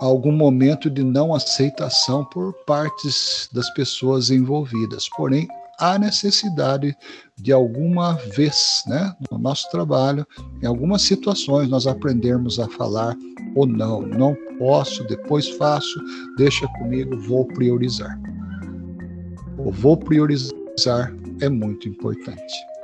algum 0.00 0.30
momento 0.30 0.88
de 0.88 1.02
não 1.02 1.34
aceitação 1.34 2.24
por 2.24 2.54
partes 2.64 3.48
das 3.52 3.68
pessoas 3.70 4.30
envolvidas. 4.30 5.08
Porém, 5.16 5.48
há 5.80 5.98
necessidade 5.98 6.96
de 7.36 7.52
alguma 7.52 8.14
vez, 8.32 8.84
né, 8.86 9.12
no 9.28 9.38
nosso 9.38 9.68
trabalho, 9.72 10.24
em 10.62 10.66
algumas 10.66 11.02
situações, 11.02 11.68
nós 11.68 11.88
aprendermos 11.88 12.60
a 12.60 12.68
falar 12.68 13.16
ou 13.56 13.66
não. 13.66 14.00
Não 14.02 14.36
posso, 14.56 15.02
depois 15.08 15.48
faço, 15.48 16.00
deixa 16.36 16.68
comigo, 16.78 17.18
vou 17.18 17.44
priorizar. 17.44 18.16
Ou 19.58 19.72
vou 19.72 19.96
priorizar 19.96 21.12
é 21.40 21.48
muito 21.48 21.88
importante. 21.88 22.77